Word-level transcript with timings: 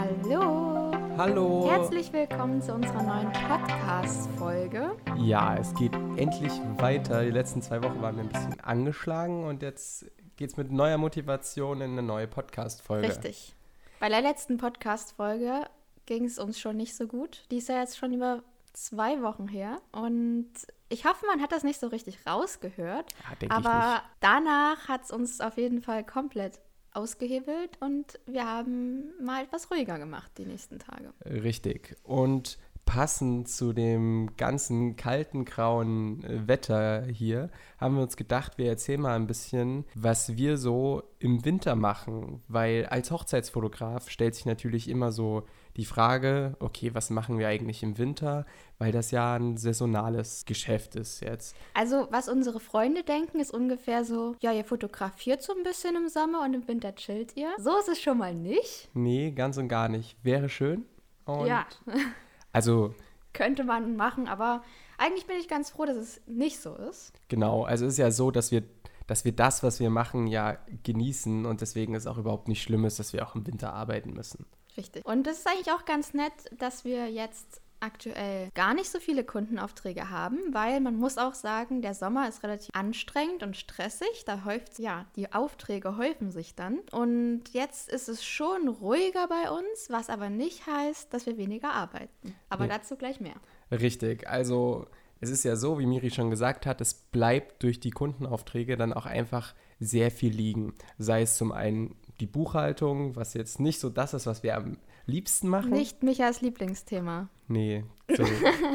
Hallo. 0.00 0.90
Hallo. 1.18 1.68
Herzlich 1.68 2.10
willkommen 2.10 2.62
zu 2.62 2.72
unserer 2.72 3.02
neuen 3.02 3.30
Podcast-Folge. 3.32 4.96
Ja, 5.18 5.58
es 5.58 5.74
geht 5.74 5.92
endlich 6.16 6.52
weiter. 6.78 7.22
Die 7.22 7.30
letzten 7.30 7.60
zwei 7.60 7.82
Wochen 7.82 8.00
waren 8.00 8.16
wir 8.16 8.22
ein 8.22 8.30
bisschen 8.30 8.58
angeschlagen 8.60 9.44
und 9.44 9.60
jetzt 9.60 10.06
geht 10.38 10.52
es 10.52 10.56
mit 10.56 10.72
neuer 10.72 10.96
Motivation 10.96 11.82
in 11.82 11.90
eine 11.90 12.02
neue 12.02 12.26
Podcast-Folge. 12.26 13.08
Richtig. 13.08 13.54
Bei 13.98 14.08
der 14.08 14.22
letzten 14.22 14.56
Podcast-Folge 14.56 15.66
ging 16.06 16.24
es 16.24 16.38
uns 16.38 16.58
schon 16.58 16.78
nicht 16.78 16.96
so 16.96 17.06
gut. 17.06 17.44
Die 17.50 17.58
ist 17.58 17.68
ja 17.68 17.78
jetzt 17.80 17.98
schon 17.98 18.14
über 18.14 18.42
zwei 18.72 19.20
Wochen 19.20 19.48
her 19.48 19.82
und 19.92 20.48
ich 20.88 21.04
hoffe, 21.04 21.26
man 21.26 21.42
hat 21.42 21.52
das 21.52 21.62
nicht 21.62 21.78
so 21.78 21.88
richtig 21.88 22.26
rausgehört. 22.26 23.12
Ja, 23.42 23.50
aber 23.50 24.02
danach 24.20 24.88
hat 24.88 25.04
es 25.04 25.10
uns 25.10 25.42
auf 25.42 25.58
jeden 25.58 25.82
Fall 25.82 26.04
komplett 26.06 26.58
ausgehebelt 26.92 27.78
und 27.80 28.18
wir 28.26 28.46
haben 28.46 29.12
mal 29.22 29.44
etwas 29.44 29.70
ruhiger 29.70 29.98
gemacht 29.98 30.32
die 30.38 30.46
nächsten 30.46 30.78
Tage. 30.78 31.12
Richtig. 31.24 31.96
Und 32.02 32.58
passend 32.90 33.48
zu 33.48 33.72
dem 33.72 34.30
ganzen 34.36 34.96
kalten, 34.96 35.44
grauen 35.44 36.24
äh, 36.24 36.48
Wetter 36.48 37.04
hier, 37.04 37.48
haben 37.78 37.94
wir 37.94 38.02
uns 38.02 38.16
gedacht, 38.16 38.58
wir 38.58 38.66
erzählen 38.66 39.00
mal 39.00 39.14
ein 39.14 39.28
bisschen, 39.28 39.84
was 39.94 40.36
wir 40.36 40.56
so 40.56 41.04
im 41.20 41.44
Winter 41.44 41.76
machen. 41.76 42.42
Weil 42.48 42.86
als 42.86 43.12
Hochzeitsfotograf 43.12 44.10
stellt 44.10 44.34
sich 44.34 44.44
natürlich 44.44 44.88
immer 44.88 45.12
so 45.12 45.44
die 45.76 45.84
Frage, 45.84 46.56
okay, 46.58 46.92
was 46.92 47.10
machen 47.10 47.38
wir 47.38 47.46
eigentlich 47.46 47.84
im 47.84 47.96
Winter? 47.96 48.44
Weil 48.78 48.90
das 48.90 49.12
ja 49.12 49.36
ein 49.36 49.56
saisonales 49.56 50.44
Geschäft 50.44 50.96
ist 50.96 51.20
jetzt. 51.20 51.54
Also, 51.74 52.08
was 52.10 52.28
unsere 52.28 52.58
Freunde 52.58 53.04
denken, 53.04 53.38
ist 53.38 53.54
ungefähr 53.54 54.04
so: 54.04 54.34
Ja, 54.40 54.52
ihr 54.52 54.64
fotografiert 54.64 55.42
so 55.42 55.54
ein 55.54 55.62
bisschen 55.62 55.94
im 55.94 56.08
Sommer 56.08 56.42
und 56.42 56.54
im 56.54 56.66
Winter 56.66 56.92
chillt 56.96 57.36
ihr. 57.36 57.52
So 57.56 57.70
ist 57.78 57.88
es 57.88 58.00
schon 58.00 58.18
mal 58.18 58.34
nicht. 58.34 58.88
Nee, 58.94 59.30
ganz 59.30 59.58
und 59.58 59.68
gar 59.68 59.88
nicht. 59.88 60.16
Wäre 60.24 60.48
schön. 60.48 60.86
Und 61.24 61.46
ja, 61.46 61.66
Also 62.52 62.94
könnte 63.32 63.64
man 63.64 63.96
machen, 63.96 64.28
aber 64.28 64.62
eigentlich 64.98 65.26
bin 65.26 65.36
ich 65.38 65.48
ganz 65.48 65.70
froh, 65.70 65.84
dass 65.84 65.96
es 65.96 66.20
nicht 66.26 66.60
so 66.60 66.74
ist. 66.74 67.12
genau, 67.28 67.64
also 67.64 67.86
es 67.86 67.94
ist 67.94 67.98
ja 67.98 68.10
so, 68.10 68.30
dass 68.30 68.50
wir, 68.50 68.62
dass 69.06 69.24
wir 69.24 69.32
das, 69.32 69.62
was 69.62 69.80
wir 69.80 69.90
machen, 69.90 70.26
ja 70.26 70.58
genießen 70.82 71.46
und 71.46 71.60
deswegen 71.60 71.94
ist 71.94 72.06
auch 72.06 72.18
überhaupt 72.18 72.48
nicht 72.48 72.62
schlimm 72.62 72.84
ist, 72.84 72.98
dass 72.98 73.12
wir 73.12 73.26
auch 73.26 73.34
im 73.34 73.46
Winter 73.46 73.72
arbeiten 73.72 74.12
müssen. 74.12 74.46
Richtig. 74.76 75.04
Und 75.06 75.26
es 75.26 75.38
ist 75.38 75.48
eigentlich 75.48 75.72
auch 75.72 75.84
ganz 75.84 76.14
nett, 76.14 76.32
dass 76.58 76.84
wir 76.84 77.10
jetzt 77.10 77.60
aktuell 77.80 78.50
gar 78.54 78.74
nicht 78.74 78.90
so 78.90 79.00
viele 79.00 79.24
Kundenaufträge 79.24 80.10
haben, 80.10 80.38
weil 80.52 80.80
man 80.80 80.96
muss 80.96 81.18
auch 81.18 81.34
sagen, 81.34 81.82
der 81.82 81.94
Sommer 81.94 82.28
ist 82.28 82.42
relativ 82.42 82.70
anstrengend 82.74 83.42
und 83.42 83.56
stressig. 83.56 84.24
Da 84.26 84.44
häuft 84.44 84.78
ja, 84.78 85.06
die 85.16 85.32
Aufträge 85.32 85.96
häufen 85.96 86.30
sich 86.30 86.54
dann. 86.54 86.80
Und 86.92 87.42
jetzt 87.52 87.90
ist 87.90 88.08
es 88.08 88.24
schon 88.24 88.68
ruhiger 88.68 89.26
bei 89.28 89.50
uns, 89.50 89.88
was 89.88 90.08
aber 90.10 90.30
nicht 90.30 90.66
heißt, 90.66 91.12
dass 91.12 91.26
wir 91.26 91.36
weniger 91.36 91.72
arbeiten. 91.72 92.34
Aber 92.48 92.64
Nee. 92.64 92.70
dazu 92.70 92.96
gleich 92.96 93.20
mehr. 93.20 93.36
Richtig, 93.70 94.28
also 94.28 94.86
es 95.20 95.30
ist 95.30 95.44
ja 95.44 95.56
so, 95.56 95.78
wie 95.78 95.86
Miri 95.86 96.10
schon 96.10 96.30
gesagt 96.30 96.66
hat, 96.66 96.80
es 96.80 96.94
bleibt 96.94 97.62
durch 97.62 97.78
die 97.80 97.90
Kundenaufträge 97.90 98.76
dann 98.76 98.92
auch 98.92 99.06
einfach 99.06 99.54
sehr 99.78 100.10
viel 100.10 100.32
liegen. 100.32 100.74
Sei 100.98 101.22
es 101.22 101.36
zum 101.36 101.52
einen 101.52 101.94
die 102.20 102.26
Buchhaltung, 102.26 103.16
was 103.16 103.34
jetzt 103.34 103.60
nicht 103.60 103.80
so 103.80 103.88
das 103.90 104.14
ist, 104.14 104.26
was 104.26 104.42
wir 104.42 104.56
am 104.56 104.76
liebsten 105.10 105.48
machen. 105.48 105.70
Nicht 105.70 106.02
Michas 106.02 106.40
Lieblingsthema. 106.40 107.28
Nee, 107.48 107.84
so, 108.16 108.24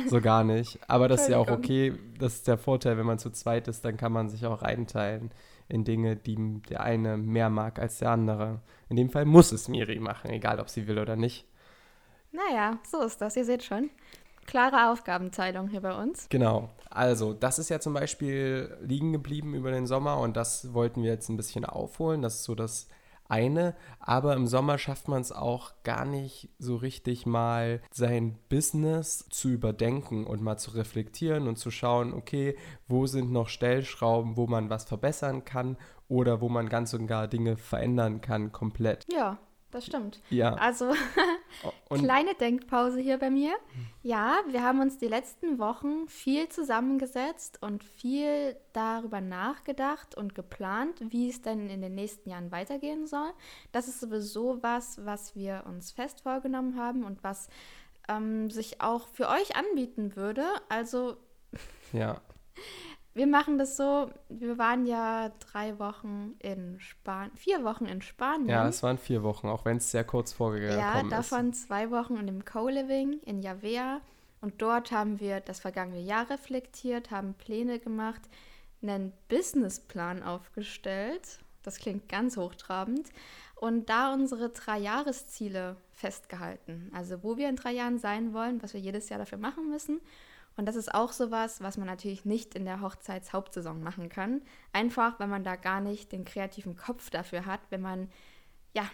so 0.08 0.22
gar 0.22 0.44
nicht. 0.44 0.80
Aber 0.88 1.08
das 1.08 1.23
ist 1.23 1.30
ja 1.30 1.38
auch 1.38 1.50
okay. 1.50 1.94
Das 2.19 2.36
ist 2.36 2.47
der 2.47 2.58
Vorteil, 2.58 2.97
wenn 2.97 3.05
man 3.05 3.19
zu 3.19 3.30
zweit 3.30 3.67
ist, 3.67 3.86
dann 3.86 3.97
kann 3.97 4.11
man 4.11 4.30
sich 4.30 4.45
auch 4.45 4.61
einteilen 4.61 5.31
in 5.67 5.83
Dinge, 5.83 6.16
die 6.16 6.61
der 6.69 6.81
eine 6.81 7.17
mehr 7.17 7.50
mag 7.50 7.80
als 7.80 8.00
der 8.00 8.11
andere. 8.11 8.61
In 8.89 8.97
dem 8.97 9.09
Fall 9.09 9.25
muss 9.25 9.52
es 9.52 9.67
Miri 9.67 10.00
machen, 10.00 10.30
egal 10.30 10.59
ob 10.59 10.69
sie 10.69 10.88
will 10.88 11.00
oder 11.00 11.16
nicht. 11.16 11.45
Naja, 12.31 12.80
so 12.86 13.02
ist 13.02 13.22
das. 13.22 13.36
Ihr 13.36 13.45
seht 13.45 13.63
schon. 13.63 13.89
Klare 14.45 14.91
Aufgabenteilung 14.91 15.69
hier 15.69 15.81
bei 15.81 16.00
uns. 16.00 16.28
Genau. 16.30 16.69
Also, 16.90 17.34
das 17.34 17.57
ist 17.57 17.69
ja 17.69 17.79
zum 17.79 17.94
Beispiel 17.94 18.78
liegen 18.81 19.12
geblieben 19.12 19.56
über 19.56 19.72
den 19.72 19.88
Sommer 19.88 20.19
und 20.19 20.38
das 20.38 20.73
wollten 20.73 21.02
wir 21.02 21.09
jetzt 21.09 21.29
ein 21.29 21.38
bisschen 21.38 21.66
aufholen. 21.66 22.22
Das 22.22 22.35
ist 22.35 22.44
so 22.44 22.53
das 22.53 22.88
eine. 23.28 23.75
Aber 24.00 24.36
im 24.36 24.47
Sommer 24.47 24.78
schafft 24.78 25.08
man 25.08 25.22
es 25.22 25.31
auch 25.31 25.74
gar 25.84 26.06
nicht 26.06 26.50
so 26.59 26.75
richtig 26.75 27.25
mal 27.25 27.81
sein 27.91 28.38
Business 28.50 29.28
zu 29.30 29.50
überdenken 29.50 30.25
und 30.25 30.41
mal 30.41 30.58
zu 30.58 30.72
reflektieren 30.72 31.47
und 31.47 31.58
zu 31.58 31.72
schauen, 31.72 32.14
okay, 32.14 32.56
wo 32.88 33.08
sind 33.08 33.31
noch 33.31 33.50
Stellschrauben, 33.50 34.38
wo 34.38 34.47
man 34.47 34.69
was 34.69 34.85
verbessern 34.85 35.46
kann 35.46 35.78
oder 36.08 36.41
wo 36.41 36.50
man 36.50 36.69
ganz 36.69 36.94
und 36.94 37.08
gar 37.08 37.28
Dinge 37.28 37.58
verändern 37.58 38.22
kann 38.22 38.52
komplett. 38.52 39.06
Ja, 39.12 39.40
das 39.72 39.86
stimmt. 39.86 40.22
Ja. 40.30 40.53
Also 40.56 40.94
Kleine 41.90 42.34
Denkpause 42.34 43.00
hier 43.00 43.18
bei 43.18 43.30
mir. 43.30 43.53
Ja, 44.02 44.40
wir 44.48 44.64
haben 44.64 44.81
uns 44.81 44.98
die 44.98 45.08
letzten 45.08 45.59
Wochen 45.59 46.08
viel 46.08 46.50
zusammengesetzt 46.50 47.62
und 47.62 47.84
viel 47.84 48.56
darüber 48.74 49.22
nachgedacht 49.22 50.16
und 50.16 50.36
geplant, 50.36 51.02
wie 51.09 51.30
es 51.30 51.42
denn 51.42 51.70
in 51.70 51.81
den 51.81 51.96
nächsten 51.96 52.30
Jahren 52.30 52.52
weitergehen 52.52 53.08
soll. 53.08 53.31
Das 53.72 53.88
ist 53.88 54.00
sowieso 54.00 54.62
was, 54.62 55.06
was 55.06 55.36
wir 55.36 55.64
uns 55.68 55.92
fest 55.92 56.22
vorgenommen 56.22 56.78
haben 56.78 57.03
und 57.03 57.24
was 57.24 57.50
ähm, 58.08 58.50
sich 58.50 58.82
auch 58.82 59.08
für 59.08 59.30
euch 59.30 59.56
anbieten 59.56 60.16
würde. 60.16 60.46
Also 60.70 61.18
ja, 61.94 62.22
wir 63.16 63.28
machen 63.28 63.58
das 63.58 63.78
so, 63.78 64.12
wir 64.30 64.58
waren 64.58 64.86
ja 64.86 65.31
drei 65.40 65.80
Wochen 65.80 66.36
in 66.40 66.80
Spanien, 66.80 67.36
vier 67.38 67.64
Wochen 67.64 67.86
in 67.86 68.02
Spanien. 68.02 68.50
ja, 68.50 68.68
es 68.68 68.84
waren 68.84 68.98
vier 68.98 69.24
Wochen, 69.24 69.48
auch 69.48 69.66
wenn 69.66 69.78
es 69.78 69.90
sehr 69.90 70.03
kurz 70.03 70.34
vorgekommen 70.34 70.78
Ja, 70.80 71.00
ist. 71.00 71.12
davon 71.12 71.53
zwei 71.53 71.90
Wochen 71.92 72.18
in 72.18 72.28
dem 72.28 72.46
Co-Living 72.46 73.22
in 73.26 73.42
Javea. 73.42 74.02
Und 74.42 74.62
dort 74.62 74.92
haben 74.92 75.20
wir 75.20 75.40
das 75.40 75.59
vergangene 75.62 76.02
Jahr 76.02 76.30
reflektiert, 76.30 77.09
haben 77.09 77.34
Pläne 77.34 77.80
gemacht, 77.80 78.22
einen 78.84 79.12
Businessplan 79.30 80.22
aufgestellt. 80.22 81.40
Das 81.64 81.80
klingt 81.80 82.09
ganz 82.09 82.38
hochtrabend. 82.38 83.09
Und 83.56 83.90
da 83.90 84.14
unsere 84.14 84.50
Drei-Jahresziele 84.50 85.78
festgehalten. 85.94 86.92
Also 86.94 87.24
wo 87.24 87.38
wir 87.38 87.47
in 87.50 87.56
drei 87.56 87.72
Jahren 87.72 87.97
sein 87.97 88.34
wollen, 88.34 88.62
was 88.62 88.74
wir 88.74 88.82
jedes 88.82 89.08
Jahr 89.09 89.18
dafür 89.20 89.38
machen 89.38 89.70
müssen. 89.70 90.02
Und 90.57 90.66
das 90.67 90.75
ist 90.75 90.93
auch 90.93 91.11
sowas, 91.11 91.61
was 91.61 91.77
man 91.77 91.88
natürlich 91.88 92.23
nicht 92.23 92.55
in 92.55 92.66
der 92.66 92.81
Hochzeitshauptsaison 92.81 93.83
machen 93.83 94.09
kann. 94.09 94.41
Einfach, 94.71 95.19
weil 95.19 95.27
man 95.27 95.43
da 95.43 95.55
gar 95.55 95.81
nicht 95.81 96.11
den 96.11 96.23
kreativen 96.23 96.77
Kopf 96.77 97.09
dafür 97.09 97.45
hat, 97.45 97.59
wenn 97.69 97.81
man 97.81 98.09
ja 98.73 98.89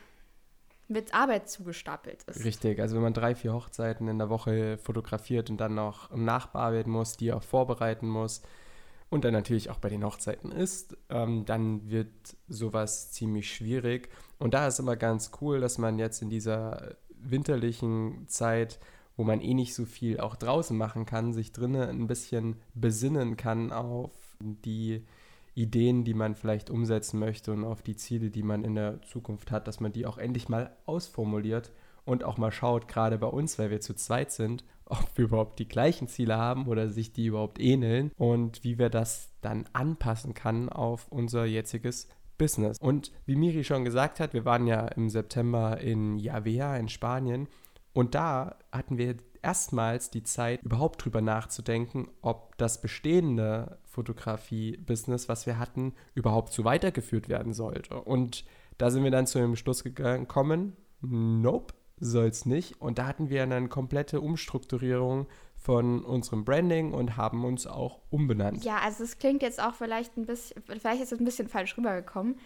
mit 0.88 1.14
Arbeit 1.14 1.50
zugestapelt 1.50 2.24
ist. 2.24 2.44
Richtig, 2.44 2.80
also 2.80 2.96
wenn 2.96 3.04
man 3.04 3.14
drei, 3.14 3.34
vier 3.34 3.54
Hochzeiten 3.54 4.08
in 4.08 4.18
der 4.18 4.30
Woche 4.30 4.78
fotografiert 4.78 5.50
und 5.50 5.58
dann 5.58 5.74
noch 5.74 6.12
nachbearbeiten 6.12 6.92
muss, 6.92 7.16
die 7.16 7.32
auch 7.32 7.44
vorbereiten 7.44 8.10
muss 8.10 8.42
und 9.10 9.24
dann 9.24 9.34
natürlich 9.34 9.70
auch 9.70 9.80
bei 9.80 9.90
den 9.90 10.04
Hochzeiten 10.04 10.52
ist, 10.52 10.98
ähm, 11.10 11.46
dann 11.46 11.90
wird 11.90 12.10
sowas 12.48 13.12
ziemlich 13.12 13.54
schwierig. 13.54 14.10
Und 14.38 14.54
da 14.54 14.68
ist 14.68 14.80
immer 14.80 14.96
ganz 14.98 15.32
cool, 15.42 15.62
dass 15.62 15.78
man 15.78 15.98
jetzt 15.98 16.22
in 16.22 16.30
dieser 16.30 16.96
winterlichen 17.10 18.28
Zeit, 18.28 18.80
wo 19.18 19.24
man 19.24 19.42
eh 19.42 19.54
nicht 19.54 19.74
so 19.74 19.86
viel 19.86 20.20
auch 20.20 20.36
draußen 20.36 20.78
machen 20.78 21.06
kann, 21.06 21.34
sich 21.34 21.52
drinnen 21.52 21.90
ein 21.90 22.08
bisschen 22.08 22.58
besinnen 22.74 23.38
kann 23.38 23.72
auf 23.72 24.12
die 24.40 25.06
Ideen, 25.54 26.04
die 26.04 26.14
man 26.14 26.36
vielleicht 26.36 26.70
umsetzen 26.70 27.20
möchte 27.20 27.52
und 27.52 27.66
auf 27.66 27.82
die 27.82 27.96
Ziele, 27.96 28.30
die 28.30 28.44
man 28.44 28.64
in 28.64 28.76
der 28.76 29.02
Zukunft 29.02 29.52
hat, 29.52 29.68
dass 29.68 29.80
man 29.80 29.92
die 29.92 30.06
auch 30.06 30.18
endlich 30.18 30.48
mal 30.50 30.76
ausformuliert 30.86 31.72
und 32.06 32.24
auch 32.24 32.38
mal 32.38 32.52
schaut, 32.52 32.88
gerade 32.88 33.18
bei 33.18 33.28
uns, 33.28 33.60
weil 33.60 33.70
wir 33.70 33.82
zu 33.82 33.94
zweit 33.94 34.32
sind, 34.32 34.64
ob 34.86 35.06
wir 35.16 35.26
überhaupt 35.26 35.60
die 35.60 35.68
gleichen 35.68 36.08
Ziele 36.08 36.38
haben 36.38 36.68
oder 36.68 36.90
sich 36.90 37.14
die 37.14 37.28
überhaupt 37.28 37.60
ähneln 37.60 38.12
und 38.18 38.64
wie 38.64 38.78
wir 38.78 38.90
das 38.90 39.30
dann 39.42 39.66
anpassen 39.74 40.34
kann 40.34 40.70
auf 40.70 41.08
unser 41.10 41.46
jetziges 41.46 42.08
Business. 42.38 42.78
Und 42.80 43.12
wie 43.26 43.36
Miri 43.36 43.64
schon 43.64 43.86
gesagt 43.86 44.20
hat, 44.20 44.34
wir 44.34 44.46
waren 44.46 44.68
ja 44.68 44.88
im 44.88 45.10
September 45.10 45.80
in 45.80 46.18
Javea 46.18 46.76
in 46.78 46.90
Spanien 46.90 47.48
und 47.94 48.16
da 48.16 48.58
hatten 48.72 48.98
wir 48.98 49.18
erstmals 49.42 50.12
die 50.12 50.24
Zeit, 50.24 50.62
überhaupt 50.64 51.04
drüber 51.04 51.22
nachzudenken, 51.22 52.10
ob 52.22 52.58
das 52.58 52.82
bestehende 52.82 53.80
Fotografie-Business, 53.86 55.28
was 55.30 55.46
wir 55.46 55.58
hatten, 55.60 55.94
überhaupt 56.14 56.54
so 56.54 56.64
weitergeführt 56.64 57.28
werden 57.28 57.54
sollte. 57.54 58.02
Und 58.02 58.46
da 58.78 58.90
sind 58.92 59.04
wir 59.04 59.12
dann 59.12 59.28
zu 59.28 59.40
dem 59.40 59.56
Schluss 59.56 59.84
gekommen, 59.84 60.78
nope, 61.02 61.74
soll 62.00 62.28
es 62.28 62.46
nicht. 62.46 62.82
Und 62.82 62.98
da 62.98 63.08
hatten 63.08 63.30
wir 63.30 63.44
eine 63.44 63.68
komplette 63.68 64.22
Umstrukturierung 64.22 65.28
von 65.56 66.04
unserem 66.04 66.44
Branding 66.44 66.94
und 66.94 67.18
haben 67.18 67.46
uns 67.46 67.68
auch 67.68 68.00
umbenannt. 68.10 68.64
Ja, 68.64 68.80
also 68.84 69.04
es 69.04 69.20
klingt 69.20 69.44
jetzt 69.44 69.62
auch 69.62 69.76
vielleicht 69.76 70.18
ein 70.18 70.26
bisschen, 70.26 70.62
vielleicht 70.64 71.02
ist 71.02 71.12
es 71.12 71.20
ein 71.20 71.26
bisschen 71.26 71.48
falsch 71.48 71.78
rübergekommen. 71.78 72.40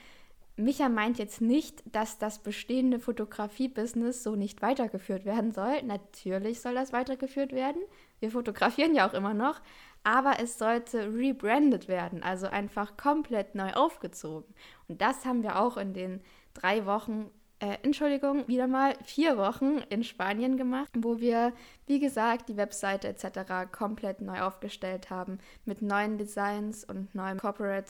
Micha 0.58 0.88
meint 0.88 1.18
jetzt 1.18 1.42
nicht, 1.42 1.84
dass 1.94 2.18
das 2.18 2.40
bestehende 2.40 3.00
Fotografie-Business 3.00 4.24
so 4.24 4.36
nicht 4.36 4.62
weitergeführt 4.62 5.26
werden 5.26 5.52
soll. 5.52 5.82
Natürlich 5.84 6.62
soll 6.62 6.76
das 6.76 6.94
weitergeführt 6.94 7.52
werden. 7.52 7.82
Wir 8.20 8.32
fotografieren 8.32 8.96
ja 8.96 9.08
auch 9.08 9.14
immer 9.14 9.34
noch. 9.34 9.62
Aber 10.04 10.40
es 10.40 10.58
sollte 10.58 11.14
rebrandet 11.14 11.88
werden, 11.88 12.22
also 12.22 12.46
einfach 12.48 12.96
komplett 12.96 13.56
neu 13.56 13.74
aufgezogen. 13.74 14.54
Und 14.88 15.02
das 15.02 15.26
haben 15.26 15.42
wir 15.42 15.60
auch 15.60 15.78
in 15.78 15.94
den 15.94 16.22
drei 16.54 16.86
Wochen 16.86 17.32
äh, 17.60 17.78
Entschuldigung, 17.84 18.48
wieder 18.48 18.68
mal 18.68 18.96
vier 19.04 19.38
Wochen 19.38 19.80
in 19.90 20.04
Spanien 20.04 20.58
gemacht, 20.58 20.92
wo 20.94 21.20
wir, 21.20 21.54
wie 21.88 22.00
gesagt, 22.00 22.50
die 22.50 22.58
Webseite 22.58 23.08
etc. 23.08 23.72
komplett 23.72 24.22
neu 24.22 24.42
aufgestellt 24.42 25.10
haben 25.10 25.40
mit 25.64 25.82
neuen 25.82 26.18
Designs 26.18 26.84
und 26.84 27.16
neuem 27.16 27.40
Corporate 27.40 27.90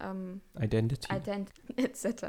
ähm, 0.00 0.40
Identity. 0.60 1.14
Ident 1.14 1.50
etc. 1.76 2.26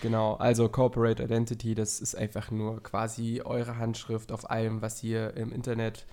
Genau, 0.00 0.34
also 0.34 0.68
Corporate 0.68 1.22
Identity, 1.22 1.74
das 1.74 2.00
ist 2.00 2.14
einfach 2.14 2.50
nur 2.50 2.82
quasi 2.82 3.42
eure 3.44 3.78
Handschrift 3.78 4.32
auf 4.32 4.50
allem, 4.50 4.82
was 4.82 5.02
ihr 5.02 5.36
im 5.36 5.52
Internet 5.52 6.06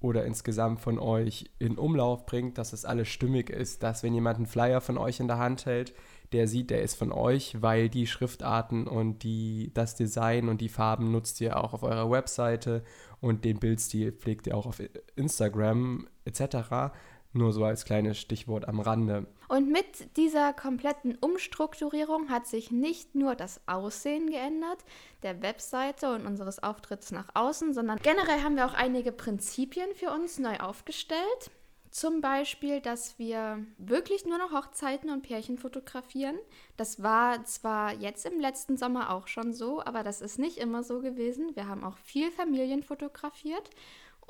oder 0.00 0.24
insgesamt 0.24 0.80
von 0.80 0.98
euch 0.98 1.50
in 1.58 1.76
Umlauf 1.76 2.24
bringt, 2.24 2.56
dass 2.56 2.72
es 2.72 2.84
alles 2.84 3.08
stimmig 3.08 3.50
ist, 3.50 3.82
dass 3.82 4.02
wenn 4.02 4.14
jemand 4.14 4.38
einen 4.38 4.46
Flyer 4.46 4.80
von 4.80 4.96
euch 4.96 5.20
in 5.20 5.28
der 5.28 5.38
Hand 5.38 5.66
hält, 5.66 5.94
der 6.32 6.48
sieht, 6.48 6.70
der 6.70 6.82
ist 6.82 6.94
von 6.94 7.12
euch, 7.12 7.60
weil 7.60 7.88
die 7.88 8.06
Schriftarten 8.06 8.86
und 8.86 9.24
die, 9.24 9.72
das 9.74 9.96
Design 9.96 10.48
und 10.48 10.60
die 10.60 10.68
Farben 10.68 11.10
nutzt 11.10 11.40
ihr 11.40 11.62
auch 11.62 11.74
auf 11.74 11.82
eurer 11.82 12.10
Webseite 12.10 12.82
und 13.20 13.44
den 13.44 13.58
Bildstil 13.58 14.12
pflegt 14.12 14.46
ihr 14.46 14.56
auch 14.56 14.66
auf 14.66 14.80
Instagram 15.16 16.08
etc. 16.24 16.94
Nur 17.32 17.52
so 17.52 17.64
als 17.64 17.84
kleines 17.84 18.18
Stichwort 18.18 18.66
am 18.66 18.80
Rande. 18.80 19.26
Und 19.48 19.70
mit 19.70 20.16
dieser 20.16 20.52
kompletten 20.52 21.16
Umstrukturierung 21.16 22.28
hat 22.28 22.48
sich 22.48 22.72
nicht 22.72 23.14
nur 23.14 23.36
das 23.36 23.60
Aussehen 23.66 24.30
geändert, 24.30 24.84
der 25.22 25.40
Webseite 25.40 26.12
und 26.12 26.26
unseres 26.26 26.60
Auftritts 26.62 27.12
nach 27.12 27.28
außen, 27.34 27.72
sondern 27.72 27.98
generell 28.02 28.42
haben 28.42 28.56
wir 28.56 28.66
auch 28.66 28.74
einige 28.74 29.12
Prinzipien 29.12 29.94
für 29.94 30.10
uns 30.10 30.40
neu 30.40 30.56
aufgestellt. 30.58 31.50
Zum 31.90 32.20
Beispiel, 32.20 32.80
dass 32.80 33.18
wir 33.18 33.64
wirklich 33.76 34.24
nur 34.24 34.38
noch 34.38 34.52
Hochzeiten 34.52 35.10
und 35.10 35.22
Pärchen 35.22 35.58
fotografieren. 35.58 36.38
Das 36.76 37.02
war 37.02 37.44
zwar 37.44 37.94
jetzt 37.94 38.24
im 38.26 38.38
letzten 38.38 38.76
Sommer 38.76 39.10
auch 39.10 39.26
schon 39.26 39.52
so, 39.52 39.82
aber 39.84 40.04
das 40.04 40.20
ist 40.20 40.38
nicht 40.38 40.58
immer 40.58 40.84
so 40.84 41.00
gewesen. 41.00 41.56
Wir 41.56 41.66
haben 41.66 41.82
auch 41.82 41.98
viel 41.98 42.30
Familien 42.30 42.84
fotografiert. 42.84 43.70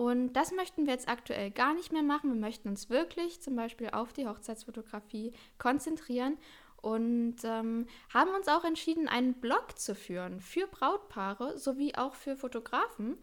Und 0.01 0.33
das 0.33 0.51
möchten 0.51 0.87
wir 0.87 0.95
jetzt 0.95 1.11
aktuell 1.11 1.51
gar 1.51 1.75
nicht 1.75 1.93
mehr 1.93 2.03
machen. 2.03 2.33
Wir 2.33 2.41
möchten 2.41 2.71
uns 2.71 2.89
wirklich 2.89 3.43
zum 3.43 3.55
Beispiel 3.55 3.91
auf 3.91 4.15
die 4.15 4.27
Hochzeitsfotografie 4.27 5.35
konzentrieren 5.59 6.39
und 6.81 7.37
ähm, 7.45 7.87
haben 8.09 8.31
uns 8.35 8.49
auch 8.49 8.65
entschieden, 8.65 9.09
einen 9.09 9.35
Blog 9.35 9.79
zu 9.79 9.95
führen 9.95 10.41
für 10.41 10.67
Brautpaare 10.69 11.59
sowie 11.59 11.97
auch 11.97 12.15
für 12.15 12.35
Fotografen, 12.35 13.19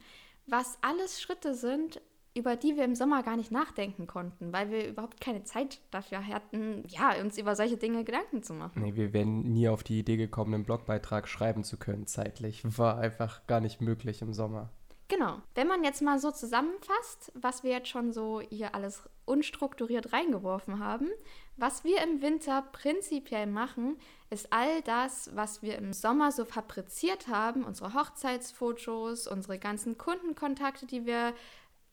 was 0.45 0.77
alles 0.81 1.19
Schritte 1.19 1.55
sind, 1.55 1.99
über 2.35 2.55
die 2.55 2.77
wir 2.77 2.83
im 2.83 2.93
Sommer 2.93 3.23
gar 3.23 3.37
nicht 3.37 3.49
nachdenken 3.49 4.05
konnten, 4.05 4.53
weil 4.53 4.69
wir 4.69 4.87
überhaupt 4.87 5.19
keine 5.19 5.43
Zeit 5.43 5.79
dafür 5.89 6.27
hatten, 6.27 6.83
ja, 6.89 7.19
uns 7.19 7.39
über 7.39 7.55
solche 7.55 7.77
Dinge 7.77 8.03
Gedanken 8.03 8.43
zu 8.43 8.53
machen. 8.53 8.83
Nee, 8.83 8.93
wir 8.93 9.13
wären 9.13 9.51
nie 9.51 9.67
auf 9.67 9.81
die 9.81 9.97
Idee 9.97 10.17
gekommen, 10.17 10.53
einen 10.53 10.63
Blogbeitrag 10.65 11.27
schreiben 11.27 11.63
zu 11.63 11.77
können, 11.77 12.05
zeitlich. 12.05 12.61
War 12.77 12.99
einfach 12.99 13.47
gar 13.47 13.61
nicht 13.61 13.81
möglich 13.81 14.21
im 14.21 14.31
Sommer. 14.31 14.69
Genau. 15.09 15.41
Wenn 15.55 15.67
man 15.67 15.83
jetzt 15.83 16.01
mal 16.01 16.19
so 16.19 16.31
zusammenfasst, 16.31 17.31
was 17.33 17.63
wir 17.63 17.71
jetzt 17.71 17.87
schon 17.87 18.11
so 18.11 18.41
hier 18.41 18.75
alles 18.75 19.01
unstrukturiert 19.25 20.11
reingeworfen 20.11 20.79
haben, 20.79 21.07
was 21.55 21.83
wir 21.83 22.01
im 22.01 22.21
Winter 22.21 22.61
prinzipiell 22.73 23.47
machen, 23.47 23.97
ist 24.29 24.51
all 24.51 24.81
das, 24.81 25.33
was 25.33 25.61
wir 25.61 25.77
im 25.77 25.93
Sommer 25.93 26.31
so 26.31 26.43
fabriziert 26.43 27.27
haben, 27.27 27.63
unsere 27.63 27.93
Hochzeitsfotos, 27.93 29.27
unsere 29.27 29.57
ganzen 29.57 29.97
Kundenkontakte, 29.97 30.85
die 30.85 31.05
wir 31.05 31.33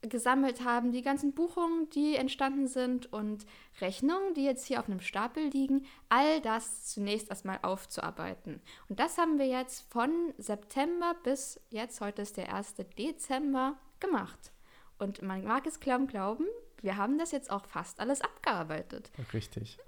gesammelt 0.08 0.64
haben, 0.64 0.92
die 0.92 1.02
ganzen 1.02 1.32
Buchungen, 1.32 1.88
die 1.90 2.16
entstanden 2.16 2.66
sind 2.66 3.12
und 3.12 3.46
Rechnungen, 3.80 4.34
die 4.34 4.44
jetzt 4.44 4.66
hier 4.66 4.80
auf 4.80 4.88
einem 4.88 5.00
Stapel 5.00 5.48
liegen, 5.48 5.86
all 6.08 6.40
das 6.40 6.86
zunächst 6.86 7.30
erstmal 7.30 7.58
aufzuarbeiten. 7.62 8.60
Und 8.88 9.00
das 9.00 9.18
haben 9.18 9.38
wir 9.38 9.46
jetzt 9.46 9.90
von 9.92 10.32
September 10.38 11.14
bis 11.22 11.60
jetzt, 11.70 12.00
heute 12.00 12.22
ist 12.22 12.36
der 12.36 12.54
1. 12.54 12.74
Dezember, 12.98 13.76
gemacht. 14.00 14.52
Und 14.98 15.22
man 15.22 15.44
mag 15.44 15.66
es 15.66 15.80
kaum 15.80 16.06
glauben, 16.06 16.46
wir 16.82 16.96
haben 16.96 17.18
das 17.18 17.32
jetzt 17.32 17.50
auch 17.50 17.64
fast 17.64 18.00
alles 18.00 18.20
abgearbeitet. 18.20 19.10
Richtig. 19.32 19.78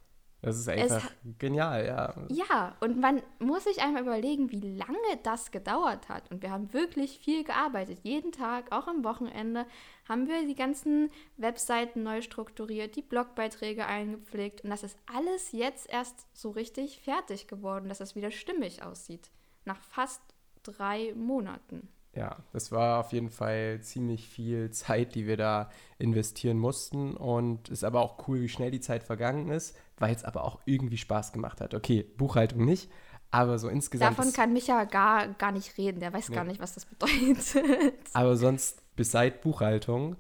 Das 0.43 0.59
ist 0.59 0.69
einfach 0.69 1.11
es, 1.11 1.39
genial, 1.39 1.87
ja. 1.87 2.15
Ja, 2.29 2.77
und 2.81 3.01
man 3.01 3.23
muss 3.39 3.65
sich 3.65 3.83
einmal 3.83 4.03
überlegen, 4.03 4.51
wie 4.53 4.61
lange 4.61 5.17
das 5.23 5.51
gedauert 5.51 6.09
hat. 6.09 6.31
Und 6.31 6.43
wir 6.43 6.51
haben 6.51 6.73
wirklich 6.73 7.19
viel 7.19 7.43
gearbeitet. 7.43 8.01
Jeden 8.03 8.33
Tag, 8.33 8.71
auch 8.71 8.87
am 8.87 9.03
Wochenende, 9.03 9.67
haben 10.09 10.29
wir 10.29 10.47
die 10.47 10.55
ganzen 10.55 11.11
Webseiten 11.37 12.03
neu 12.03 12.23
strukturiert, 12.23 12.97
die 12.97 13.03
Blogbeiträge 13.03 13.87
eingepflegt. 13.87 14.63
Und 14.63 14.71
das 14.71 14.83
ist 14.83 14.99
alles 15.13 15.53
jetzt 15.53 15.91
erst 15.91 16.27
so 16.37 16.51
richtig 16.51 17.01
fertig 17.01 17.49
geworden, 17.49 17.89
dass 17.89 18.01
es 18.01 18.15
wieder 18.15 18.31
stimmig 18.31 18.83
aussieht. 18.83 19.31
Nach 19.65 19.81
fast 19.81 20.23
drei 20.63 21.13
Monaten. 21.15 21.89
Ja, 22.17 22.39
das 22.53 22.73
war 22.73 23.01
auf 23.01 23.13
jeden 23.13 23.29
Fall 23.29 23.81
ziemlich 23.83 24.27
viel 24.27 24.71
Zeit, 24.71 25.15
die 25.15 25.27
wir 25.27 25.37
da 25.37 25.71
investieren 25.99 26.59
mussten. 26.59 27.15
Und 27.15 27.69
es 27.69 27.81
ist 27.81 27.85
aber 27.85 28.01
auch 28.01 28.27
cool, 28.27 28.41
wie 28.41 28.49
schnell 28.49 28.71
die 28.71 28.81
Zeit 28.81 29.03
vergangen 29.03 29.51
ist, 29.51 29.77
weil 29.99 30.15
es 30.15 30.25
aber 30.25 30.45
auch 30.45 30.61
irgendwie 30.65 30.97
Spaß 30.97 31.33
gemacht 31.33 31.61
hat. 31.61 31.75
Okay, 31.75 32.03
Buchhaltung 32.17 32.65
nicht, 32.65 32.91
aber 33.31 33.59
so 33.59 33.69
insgesamt. 33.69 34.19
Davon 34.19 34.33
kann 34.33 34.55
Micha 34.55 34.85
gar, 34.85 35.29
gar 35.35 35.53
nicht 35.53 35.77
reden. 35.77 36.01
Der 36.01 36.11
weiß 36.11 36.31
nee. 36.31 36.35
gar 36.35 36.45
nicht, 36.45 36.59
was 36.59 36.73
das 36.73 36.87
bedeutet. 36.87 37.63
Aber 38.15 38.37
sonst, 38.37 38.83
bis 38.97 39.11
seit 39.11 39.43
Buchhaltung, 39.43 40.17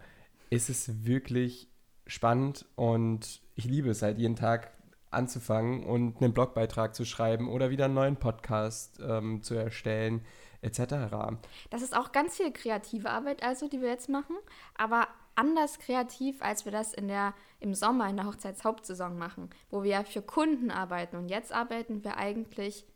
ist 0.51 0.69
es 0.69 1.07
wirklich 1.07 1.69
spannend 2.07 2.67
und 2.75 3.41
ich 3.55 3.65
liebe 3.65 3.89
es 3.89 4.03
halt 4.03 4.19
jeden 4.19 4.37
Tag 4.37 4.71
anzufangen 5.11 5.85
und 5.85 6.21
einen 6.21 6.35
Blogbeitrag 6.35 6.95
zu 6.95 7.05
schreiben 7.05 7.49
oder 7.49 7.71
wieder 7.71 7.87
einen 7.87 7.95
neuen 7.95 8.17
Podcast 8.17 9.01
ähm, 9.01 9.43
zu 9.43 9.55
erstellen 9.55 10.21
etc. 10.62 11.37
Das 11.70 11.82
ist 11.82 11.97
auch 11.97 12.12
ganz 12.12 12.37
viel 12.37 12.53
kreative 12.53 13.11
Arbeit, 13.11 13.43
also 13.43 13.69
die 13.69 13.81
wir 13.81 13.88
jetzt 13.88 14.08
machen, 14.08 14.37
aber 14.76 15.08
anders 15.35 15.79
kreativ, 15.79 16.43
als 16.43 16.64
wir 16.64 16.73
das 16.73 16.93
in 16.93 17.08
der, 17.08 17.35
im 17.61 17.75
Sommer 17.75 18.08
in 18.08 18.17
der 18.17 18.26
Hochzeitshauptsaison 18.26 19.17
machen, 19.17 19.50
wo 19.70 19.82
wir 19.82 19.91
ja 19.91 20.05
für 20.05 20.23
Kunden 20.23 20.70
arbeiten. 20.70 21.17
Und 21.17 21.29
jetzt 21.29 21.53
arbeiten 21.53 22.03
wir 22.03 22.17
eigentlich 22.17 22.87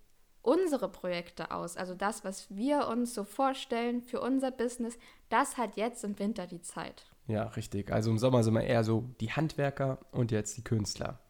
unsere 0.43 0.89
Projekte 0.89 1.51
aus. 1.51 1.77
Also 1.77 1.95
das, 1.95 2.25
was 2.25 2.55
wir 2.55 2.89
uns 2.89 3.15
so 3.15 3.25
vorstellen 3.25 4.03
für 4.03 4.21
unser 4.21 4.51
Business, 4.51 4.99
das 5.29 5.59
hat 5.59 5.77
jetzt 5.77 6.03
im 6.03 6.19
Winter 6.19 6.47
die 6.47 6.63
Zeit. 6.63 7.05
Ja, 7.27 7.45
richtig. 7.45 7.93
Also 7.93 8.11
im 8.11 8.19
Sommer 8.19 8.43
sind 8.43 8.55
wir 8.55 8.65
eher 8.65 8.83
so 8.83 9.05
die 9.21 9.31
Handwerker 9.31 9.99
und 10.11 10.33
jetzt 10.33 10.57
die 10.57 10.65
Künstler. 10.65 11.21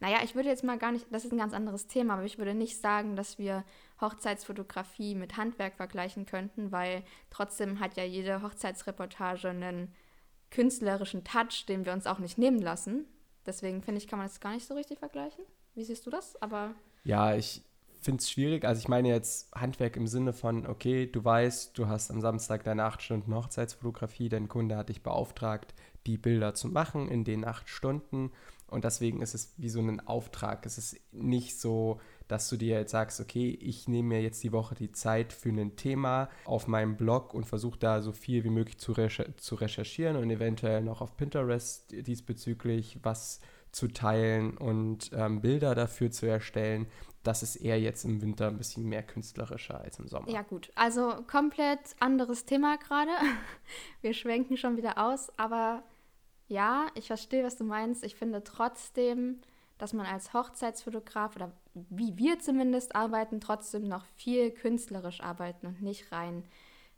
Naja, 0.00 0.18
ich 0.24 0.34
würde 0.34 0.48
jetzt 0.48 0.64
mal 0.64 0.78
gar 0.78 0.92
nicht, 0.92 1.06
das 1.10 1.24
ist 1.24 1.32
ein 1.32 1.38
ganz 1.38 1.52
anderes 1.52 1.86
Thema, 1.86 2.14
aber 2.14 2.24
ich 2.24 2.38
würde 2.38 2.54
nicht 2.54 2.80
sagen, 2.80 3.16
dass 3.16 3.38
wir 3.38 3.64
Hochzeitsfotografie 4.00 5.14
mit 5.14 5.36
Handwerk 5.36 5.76
vergleichen 5.76 6.24
könnten, 6.24 6.72
weil 6.72 7.04
trotzdem 7.28 7.80
hat 7.80 7.96
ja 7.96 8.04
jede 8.04 8.42
Hochzeitsreportage 8.42 9.50
einen 9.50 9.92
künstlerischen 10.50 11.22
Touch, 11.22 11.66
den 11.68 11.84
wir 11.84 11.92
uns 11.92 12.06
auch 12.06 12.18
nicht 12.18 12.38
nehmen 12.38 12.60
lassen. 12.60 13.04
Deswegen 13.46 13.82
finde 13.82 14.00
ich, 14.00 14.08
kann 14.08 14.18
man 14.18 14.26
das 14.26 14.40
gar 14.40 14.54
nicht 14.54 14.66
so 14.66 14.74
richtig 14.74 14.98
vergleichen. 14.98 15.44
Wie 15.74 15.84
siehst 15.84 16.06
du 16.06 16.10
das? 16.10 16.40
Aber 16.40 16.74
ja, 17.04 17.34
ich 17.34 17.62
finde 18.00 18.20
es 18.20 18.30
schwierig. 18.30 18.64
Also 18.64 18.80
ich 18.80 18.88
meine 18.88 19.08
jetzt 19.08 19.54
Handwerk 19.54 19.96
im 19.96 20.06
Sinne 20.06 20.32
von, 20.32 20.66
okay, 20.66 21.06
du 21.06 21.22
weißt, 21.24 21.76
du 21.78 21.86
hast 21.86 22.10
am 22.10 22.20
Samstag 22.20 22.64
deine 22.64 22.84
acht 22.84 23.02
Stunden 23.02 23.34
Hochzeitsfotografie, 23.34 24.28
dein 24.28 24.48
Kunde 24.48 24.76
hat 24.76 24.88
dich 24.88 25.02
beauftragt, 25.02 25.74
die 26.06 26.16
Bilder 26.16 26.54
zu 26.54 26.68
machen 26.68 27.08
in 27.08 27.24
den 27.24 27.44
acht 27.44 27.68
Stunden. 27.68 28.32
Und 28.70 28.84
deswegen 28.84 29.20
ist 29.20 29.34
es 29.34 29.52
wie 29.56 29.68
so 29.68 29.80
ein 29.80 30.00
Auftrag. 30.06 30.64
Es 30.64 30.78
ist 30.78 30.96
nicht 31.12 31.58
so, 31.58 32.00
dass 32.28 32.48
du 32.48 32.56
dir 32.56 32.78
jetzt 32.78 32.92
sagst, 32.92 33.20
okay, 33.20 33.50
ich 33.60 33.88
nehme 33.88 34.08
mir 34.08 34.22
jetzt 34.22 34.42
die 34.44 34.52
Woche 34.52 34.74
die 34.74 34.92
Zeit 34.92 35.32
für 35.32 35.50
ein 35.50 35.76
Thema 35.76 36.30
auf 36.44 36.68
meinem 36.68 36.96
Blog 36.96 37.34
und 37.34 37.44
versuche 37.44 37.78
da 37.78 38.00
so 38.00 38.12
viel 38.12 38.44
wie 38.44 38.50
möglich 38.50 38.78
zu, 38.78 38.92
recher 38.92 39.36
zu 39.36 39.56
recherchieren 39.56 40.16
und 40.16 40.30
eventuell 40.30 40.82
noch 40.82 41.00
auf 41.00 41.16
Pinterest 41.16 41.90
diesbezüglich 41.90 42.98
was 43.02 43.40
zu 43.72 43.88
teilen 43.88 44.56
und 44.56 45.10
ähm, 45.12 45.40
Bilder 45.40 45.74
dafür 45.74 46.10
zu 46.10 46.26
erstellen. 46.26 46.86
Das 47.22 47.42
ist 47.42 47.56
eher 47.56 47.78
jetzt 47.78 48.04
im 48.04 48.22
Winter 48.22 48.48
ein 48.48 48.56
bisschen 48.56 48.84
mehr 48.84 49.02
künstlerischer 49.02 49.80
als 49.80 49.98
im 49.98 50.08
Sommer. 50.08 50.28
Ja 50.30 50.42
gut, 50.42 50.70
also 50.74 51.22
komplett 51.26 51.80
anderes 52.00 52.46
Thema 52.46 52.78
gerade. 52.78 53.10
Wir 54.00 54.14
schwenken 54.14 54.56
schon 54.56 54.76
wieder 54.76 54.98
aus, 54.98 55.30
aber 55.36 55.82
ja, 56.50 56.88
ich 56.94 57.06
verstehe, 57.06 57.44
was 57.44 57.56
du 57.56 57.64
meinst. 57.64 58.02
Ich 58.04 58.16
finde 58.16 58.42
trotzdem, 58.42 59.40
dass 59.78 59.92
man 59.92 60.04
als 60.04 60.34
Hochzeitsfotograf 60.34 61.36
oder 61.36 61.52
wie 61.74 62.16
wir 62.18 62.40
zumindest 62.40 62.96
arbeiten, 62.96 63.40
trotzdem 63.40 63.84
noch 63.84 64.04
viel 64.16 64.50
künstlerisch 64.50 65.20
arbeiten 65.20 65.68
und 65.68 65.80
nicht 65.80 66.10
rein 66.10 66.44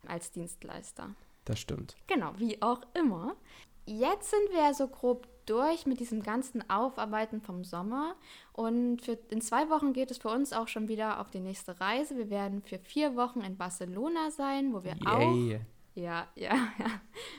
als 0.06 0.32
Dienstleister. 0.32 1.14
Das 1.44 1.60
stimmt. 1.60 1.96
Genau, 2.06 2.32
wie 2.38 2.62
auch 2.62 2.80
immer. 2.94 3.36
Jetzt 3.84 4.30
sind 4.30 4.50
wir 4.52 4.72
so 4.74 4.88
grob 4.88 5.28
durch 5.44 5.86
mit 5.86 6.00
diesem 6.00 6.22
ganzen 6.22 6.68
Aufarbeiten 6.70 7.42
vom 7.42 7.62
Sommer 7.64 8.14
und 8.52 9.02
für, 9.02 9.18
in 9.28 9.42
zwei 9.42 9.68
Wochen 9.68 9.92
geht 9.92 10.10
es 10.10 10.18
für 10.18 10.28
uns 10.28 10.52
auch 10.52 10.68
schon 10.68 10.88
wieder 10.88 11.20
auf 11.20 11.30
die 11.30 11.40
nächste 11.40 11.78
Reise. 11.78 12.16
Wir 12.16 12.30
werden 12.30 12.62
für 12.62 12.78
vier 12.78 13.16
Wochen 13.16 13.40
in 13.42 13.56
Barcelona 13.56 14.30
sein, 14.30 14.72
wo 14.72 14.82
wir 14.82 14.94
Yay. 14.94 15.56
auch. 15.56 15.60
Ja, 15.94 16.26
ja, 16.36 16.54
ja. 16.78 16.86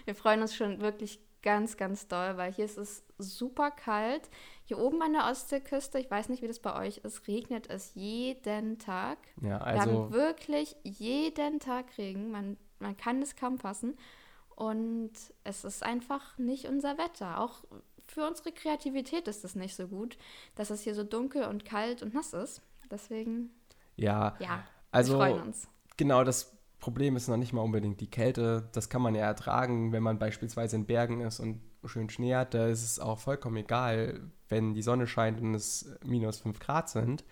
Wir 0.05 0.13
freuen 0.13 0.41
uns 0.41 0.53
schon 0.53 0.79
wirklich 0.79 1.20
ganz, 1.44 1.78
ganz 1.78 2.08
doll, 2.08 2.38
weil 2.38 2.52
hier 2.52 2.66
ist 2.66 2.78
es 2.78 3.04
super 3.20 3.70
kalt. 3.70 4.30
Hier 4.66 4.80
oben 4.80 5.02
an 5.02 5.14
der 5.14 5.26
Ostseeküste, 5.26 6.00
ich 6.00 6.10
weiß 6.10 6.30
nicht, 6.30 6.42
wie 6.42 6.48
das 6.48 6.60
bei 6.60 6.76
euch 6.76 7.00
ist, 7.00 7.28
regnet 7.28 7.70
es 7.70 7.94
jeden 7.94 8.80
Tag. 8.80 9.20
Ja, 9.42 9.60
Wir 9.60 9.66
haben 9.66 9.80
also 9.80 10.12
wirklich 10.12 10.76
jeden 10.84 11.60
Tag 11.60 11.98
Regen. 11.98 12.32
Man, 12.32 12.58
man 12.80 12.98
kann 12.98 13.22
es 13.22 13.36
kaum 13.36 13.60
fassen. 13.60 13.96
Und 14.56 15.12
es 15.44 15.64
ist 15.64 15.84
einfach 15.84 16.38
nicht 16.38 16.68
unser 16.68 16.98
Wetter. 16.98 17.40
Auch 17.40 17.64
für 18.08 18.28
unsere 18.28 18.52
Kreativität 18.52 19.28
ist 19.28 19.44
es 19.44 19.56
nicht 19.56 19.76
so 19.76 19.88
gut, 19.88 20.18
dass 20.56 20.70
es 20.70 20.82
hier 20.82 20.96
so 20.96 21.04
dunkel 21.04 21.46
und 21.46 21.66
kalt 21.66 22.02
und 22.04 22.14
nass 22.14 22.34
ist. 22.34 22.62
Deswegen, 22.92 23.50
ja, 23.96 24.36
ja, 24.40 24.64
also 24.92 25.14
wir 25.14 25.26
freuen 25.26 25.42
uns. 25.42 25.68
genau 25.98 26.24
das 26.24 26.53
Problem 26.84 27.16
ist 27.16 27.30
noch 27.30 27.38
nicht 27.38 27.54
mal 27.54 27.62
unbedingt 27.62 28.02
die 28.02 28.10
Kälte. 28.10 28.68
Das 28.74 28.90
kann 28.90 29.02
man 29.02 29.16
ja 29.16 29.22
ertragen, 29.22 29.94
wenn 29.94 30.04
man 30.04 30.20
beispielsweise 30.20 30.75
in 30.75 30.86
Bergen 30.86 31.22
ist 31.22 31.40
und 31.40 31.62
schön 31.86 32.10
Schnee 32.10 32.36
hat. 32.36 32.54
Da 32.54 32.68
ist 32.68 32.84
es 32.84 33.00
auch 33.00 33.20
vollkommen 33.20 33.56
egal, 33.56 34.20
wenn 34.50 34.74
die 34.74 34.82
Sonne 34.82 35.08
scheint 35.08 35.40
und 35.40 35.56
es 35.56 35.90
minus 36.06 36.40
5 36.40 36.60
Grad 36.60 36.90
sind. 36.90 37.24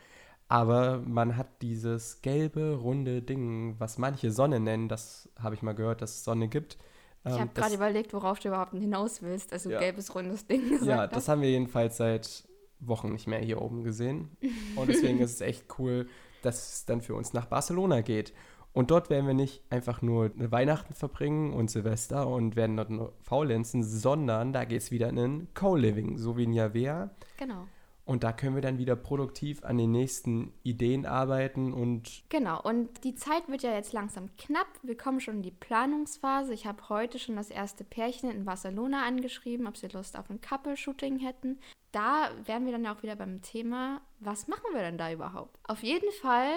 Aber 0.48 1.00
man 1.00 1.36
hat 1.36 1.62
dieses 1.62 2.22
gelbe, 2.22 2.76
runde 2.82 3.22
Ding, 3.22 3.76
was 3.78 3.98
manche 3.98 4.32
Sonne 4.32 4.60
nennen. 4.62 4.88
Das 4.88 5.30
habe 5.38 5.56
ich 5.56 5.62
mal 5.62 5.76
gehört, 5.76 6.02
dass 6.02 6.12
es 6.12 6.24
Sonne 6.24 6.48
gibt. 6.48 6.78
Ich 7.26 7.32
Ähm, 7.34 7.40
habe 7.40 7.52
das- 7.54 7.64
gerade 7.64 7.76
überlegt, 7.76 8.14
worauf 8.14 8.40
du 8.40 8.48
überhaupt 8.48 8.72
hinaus 8.74 9.22
willst, 9.22 9.52
als 9.54 9.64
du 9.64 9.70
Ja. 9.72 9.80
gelbes, 9.80 10.16
rundes 10.16 10.48
Ding 10.48 10.82
Ja, 10.84 11.08
das 11.08 11.28
haben 11.28 11.42
wir 11.42 11.50
jedenfalls 11.52 11.98
seit 11.98 12.48
Wochen 12.80 13.12
nicht 13.12 13.28
mehr 13.28 13.40
hier 13.40 13.62
oben 13.62 13.84
gesehen. 13.84 14.30
Und 14.78 14.88
deswegen 14.90 15.20
ist 15.22 15.34
es 15.36 15.42
echt 15.42 15.66
cool, 15.78 16.08
dass 16.42 16.74
es 16.74 16.86
dann 16.86 17.02
für 17.02 17.16
uns 17.16 17.34
nach 17.34 17.46
Barcelona 17.48 18.00
geht. 18.02 18.34
Und 18.74 18.92
dort 18.92 19.10
werden 19.10 19.28
wir 19.28 19.34
nicht 19.34 19.64
einfach 19.70 20.02
nur 20.02 20.32
Weihnachten 20.36 20.94
verbringen 20.94 21.54
und 21.54 21.70
Silvester 21.70 22.28
und 22.28 22.56
werden 22.56 22.78
dort 22.78 22.90
nur 22.90 23.14
faulenzen, 23.22 23.84
sondern 23.84 24.54
da 24.54 24.64
geht 24.64 24.82
es 24.82 24.92
wieder 24.92 25.10
in 25.10 25.20
ein 25.20 25.48
Co-Living, 25.54 26.18
so 26.18 26.38
wie 26.38 26.44
in 26.44 26.54
Javea. 26.54 27.10
Genau. 27.38 27.68
Und 28.04 28.24
da 28.24 28.34
können 28.34 28.56
wir 28.56 28.62
dann 28.62 28.78
wieder 28.78 28.96
produktiv 28.96 29.64
an 29.64 29.78
den 29.78 29.92
nächsten 29.92 30.54
Ideen 30.64 31.06
arbeiten 31.06 31.72
und 31.72 32.24
Genau, 32.30 32.62
und 32.62 33.04
die 33.04 33.16
Zeit 33.16 33.48
wird 33.48 33.62
ja 33.62 33.74
jetzt 33.74 33.94
langsam 33.94 34.36
knapp. 34.38 34.68
Wir 34.82 34.98
kommen 34.98 35.20
schon 35.20 35.36
in 35.36 35.44
die 35.44 35.52
Planungsphase. 35.52 36.54
Ich 36.54 36.66
habe 36.66 36.90
heute 36.90 37.20
schon 37.20 37.36
das 37.36 37.52
erste 37.52 37.84
Pärchen 37.84 38.32
in 38.32 38.44
Barcelona 38.44 39.06
angeschrieben, 39.06 39.68
ob 39.68 39.78
sie 39.78 39.88
Lust 39.88 40.18
auf 40.18 40.30
ein 40.30 40.42
Couple-Shooting 40.42 41.20
hätten. 41.20 41.60
Da 41.92 42.32
wären 42.46 42.66
wir 42.66 42.72
dann 42.72 42.88
auch 42.88 43.04
wieder 43.04 43.16
beim 43.16 43.42
Thema, 43.42 44.02
was 44.20 44.48
machen 44.48 44.74
wir 44.74 44.82
denn 44.82 44.98
da 44.98 45.12
überhaupt? 45.12 45.60
Auf 45.64 45.84
jeden 45.84 46.12
Fall, 46.22 46.54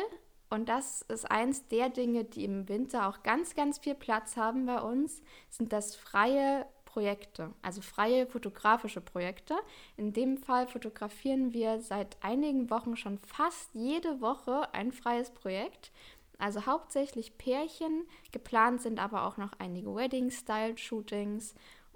und 0.55 0.69
das 0.69 1.03
ist 1.03 1.31
eins 1.31 1.67
der 1.69 1.89
Dinge, 1.89 2.25
die 2.25 2.45
im 2.45 2.69
Winter 2.69 3.09
auch 3.09 3.23
ganz, 3.23 3.55
ganz 3.55 3.79
viel 3.79 3.95
Platz 3.95 4.37
haben 4.37 4.67
bei 4.67 4.81
uns, 4.81 5.21
sind 5.51 5.73
das 5.73 5.97
freie 5.97 6.67
Projekte, 6.85 7.53
also 7.61 7.83
freie 7.83 8.27
fotografische 8.27 9.01
Projekte. 9.01 9.57
In 9.97 10.13
dem 10.13 10.39
Fall 10.39 10.69
fotografieren 10.69 11.53
wir 11.53 11.81
seit 11.81 12.17
einigen 12.23 12.71
Wochen 12.71 12.97
schon 12.97 13.19
fast 13.19 13.75
jede 13.75 14.21
Woche 14.21 14.73
ein 14.73 14.93
freies 14.93 15.31
Projekt. 15.31 15.91
Also 16.39 16.67
hauptsächlich 16.67 17.37
Pärchen, 17.37 18.05
geplant 18.31 18.81
sind 18.81 19.01
aber 19.01 19.25
auch 19.25 19.37
noch 19.37 19.53
einige 19.59 19.95
Wedding-Style-Shootings 19.95 21.55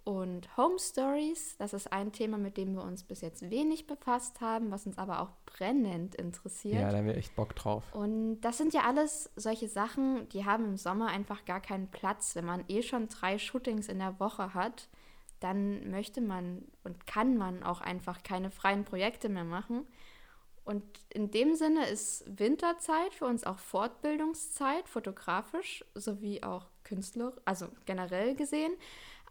und 0.09 0.57
Home 0.57 0.79
Stories. 0.79 1.59
Das 1.59 1.75
ist 1.75 1.93
ein 1.93 2.12
Thema, 2.12 2.38
mit 2.38 2.57
dem 2.57 2.75
wir 2.75 2.83
uns 2.83 3.05
bis 3.05 3.21
jetzt 3.21 3.50
wenig 3.50 3.87
befasst 3.87 4.41
haben, 4.41 4.71
was 4.71 4.87
uns 4.87 4.97
aber 4.97 5.21
auch 5.21 5.33
brennend 5.45 6.15
interessiert. 6.15 6.81
ja, 6.81 6.91
da 6.91 6.97
haben 6.97 7.09
wir 7.09 7.17
echt 7.19 7.37
Bock 7.37 7.55
drauf. 7.55 7.85
Und 7.93 8.41
das 8.41 8.57
sind 8.57 8.73
ja 8.73 8.85
alles 8.85 9.31
solche 9.37 9.69
Sachen, 9.69 10.27
die 10.31 10.47
haben 10.47 10.65
im 10.65 10.77
Sommer 10.79 11.09
einfach 11.09 11.45
gar 11.45 11.61
keinen 11.61 11.91
Platz. 11.91 12.35
Wenn 12.35 12.47
man 12.47 12.65
eh 12.69 12.81
schon 12.81 13.09
drei 13.09 13.38
Shootings 13.38 13.88
in 13.88 13.99
der 13.99 14.19
Woche 14.19 14.55
hat, 14.55 14.88
dann 15.41 15.91
möchte 15.91 16.23
man 16.23 16.65
und 16.85 17.07
kann 17.07 17.37
man 17.37 17.62
auch 17.62 17.83
einfach 17.83 18.23
keine 18.23 18.50
freien 18.50 18.87
Projekte 18.87 19.29
mehr 19.29 19.45
machen. 19.45 19.87
Und 20.65 20.85
in 21.11 21.31
dem 21.31 21.55
Sinne 21.55 21.87
ist 21.87 22.25
Winterzeit 22.27 23.12
für 23.12 23.27
uns 23.27 23.45
auch 23.45 23.59
Fortbildungszeit, 23.59 24.88
fotografisch 24.88 25.85
sowie 25.95 26.43
auch 26.43 26.67
Künstler, 26.85 27.35
also 27.45 27.69
generell 27.85 28.35
gesehen. 28.35 28.73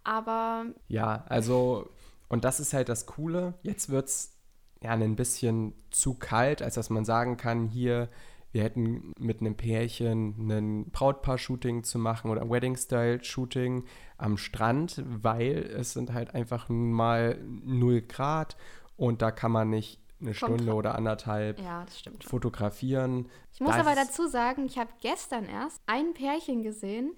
Aber 0.07 0.65
Ja, 0.87 1.25
also, 1.27 1.89
und 2.29 2.43
das 2.45 2.59
ist 2.61 2.73
halt 2.73 2.87
das 2.89 3.05
Coole. 3.05 3.55
Jetzt 3.61 3.89
wird 3.89 4.07
es 4.07 4.37
ja 4.81 4.91
ein 4.91 5.15
bisschen 5.17 5.73
zu 5.91 6.13
kalt, 6.13 6.61
als 6.61 6.75
dass 6.75 6.89
man 6.89 7.03
sagen 7.03 7.35
kann, 7.35 7.67
hier, 7.67 8.09
wir 8.53 8.63
hätten 8.63 9.11
mit 9.19 9.41
einem 9.41 9.55
Pärchen 9.57 10.49
ein 10.49 10.89
Brautpaar-Shooting 10.91 11.83
zu 11.83 11.99
machen 11.99 12.31
oder 12.31 12.49
Wedding-Style-Shooting 12.49 13.83
am 14.17 14.37
Strand, 14.37 15.03
weil 15.05 15.57
es 15.77 15.93
sind 15.93 16.13
halt 16.13 16.33
einfach 16.33 16.69
mal 16.69 17.37
0 17.43 18.01
Grad 18.03 18.55
und 18.95 19.21
da 19.21 19.31
kann 19.31 19.51
man 19.51 19.69
nicht 19.69 19.99
eine 20.21 20.33
Stunde 20.33 20.73
oder 20.73 20.95
anderthalb 20.95 21.59
ja, 21.59 21.83
das 21.85 21.99
stimmt. 21.99 22.23
schon. 22.23 22.29
fotografieren. 22.29 23.29
Ich 23.53 23.59
muss 23.59 23.75
Das- 23.75 23.85
aber 23.85 23.95
dazu 23.95 24.27
sagen, 24.27 24.65
ich 24.65 24.77
habe 24.77 24.89
gestern 25.01 25.45
erst 25.45 25.81
ein 25.85 26.13
Pärchen 26.13 26.63
gesehen, 26.63 27.13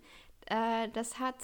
äh, 0.47 0.89
das 0.93 1.19
hat 1.19 1.35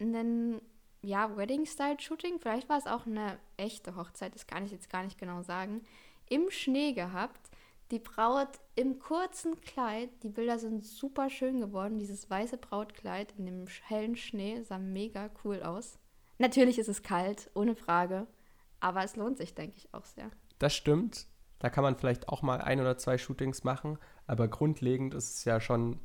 einen 0.00 0.60
ja, 1.02 1.36
Wedding-Style-Shooting, 1.36 2.38
vielleicht 2.40 2.68
war 2.68 2.78
es 2.78 2.86
auch 2.86 3.06
eine 3.06 3.38
echte 3.56 3.96
Hochzeit, 3.96 4.34
das 4.34 4.46
kann 4.46 4.64
ich 4.64 4.72
jetzt 4.72 4.90
gar 4.90 5.02
nicht 5.02 5.18
genau 5.18 5.42
sagen, 5.42 5.82
im 6.28 6.50
Schnee 6.50 6.92
gehabt. 6.92 7.50
Die 7.90 7.98
Braut 7.98 8.60
im 8.76 9.00
kurzen 9.00 9.60
Kleid, 9.60 10.10
die 10.22 10.28
Bilder 10.28 10.58
sind 10.58 10.86
super 10.86 11.28
schön 11.28 11.60
geworden. 11.60 11.98
Dieses 11.98 12.30
weiße 12.30 12.56
Brautkleid 12.56 13.34
in 13.36 13.46
dem 13.46 13.66
hellen 13.82 14.14
Schnee 14.14 14.62
sah 14.62 14.78
mega 14.78 15.28
cool 15.44 15.62
aus. 15.62 15.98
Natürlich 16.38 16.78
ist 16.78 16.88
es 16.88 17.02
kalt, 17.02 17.50
ohne 17.54 17.74
Frage, 17.74 18.28
aber 18.78 19.02
es 19.02 19.16
lohnt 19.16 19.38
sich, 19.38 19.54
denke 19.54 19.76
ich, 19.76 19.92
auch 19.92 20.04
sehr. 20.04 20.30
Das 20.60 20.74
stimmt. 20.74 21.26
Da 21.58 21.68
kann 21.68 21.82
man 21.82 21.96
vielleicht 21.96 22.28
auch 22.28 22.42
mal 22.42 22.60
ein 22.60 22.80
oder 22.80 22.96
zwei 22.96 23.18
Shootings 23.18 23.64
machen, 23.64 23.98
aber 24.26 24.48
grundlegend 24.48 25.12
ist 25.12 25.34
es 25.34 25.44
ja 25.44 25.60
schon 25.60 26.00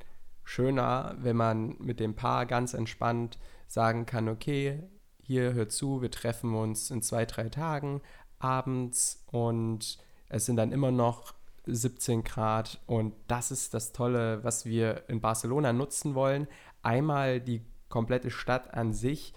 schöner, 0.46 1.16
wenn 1.20 1.36
man 1.36 1.76
mit 1.80 2.00
dem 2.00 2.16
Paar 2.16 2.46
ganz 2.46 2.74
entspannt 2.74 3.38
sagen 3.68 4.06
kann, 4.06 4.30
okay, 4.30 4.84
hier 5.22 5.54
hört 5.54 5.72
zu, 5.72 6.02
wir 6.02 6.12
treffen 6.12 6.56
uns 6.56 6.92
in 6.92 7.02
zwei, 7.02 7.26
drei 7.26 7.50
Tagen 7.50 8.02
abends 8.40 9.24
und 9.32 9.98
es 10.30 10.46
sind 10.46 10.56
dann 10.56 10.72
immer 10.72 10.92
noch 10.92 11.34
17 11.66 12.24
Grad 12.24 12.80
und 12.86 13.14
das 13.28 13.52
ist 13.52 13.74
das 13.74 13.92
Tolle, 13.92 14.44
was 14.44 14.66
wir 14.66 15.10
in 15.10 15.20
Barcelona 15.20 15.74
nutzen 15.74 16.14
wollen. 16.14 16.48
Einmal 16.84 17.42
die 17.42 17.62
komplette 17.90 18.30
Stadt 18.30 18.74
an 18.74 18.94
sich 18.94 19.34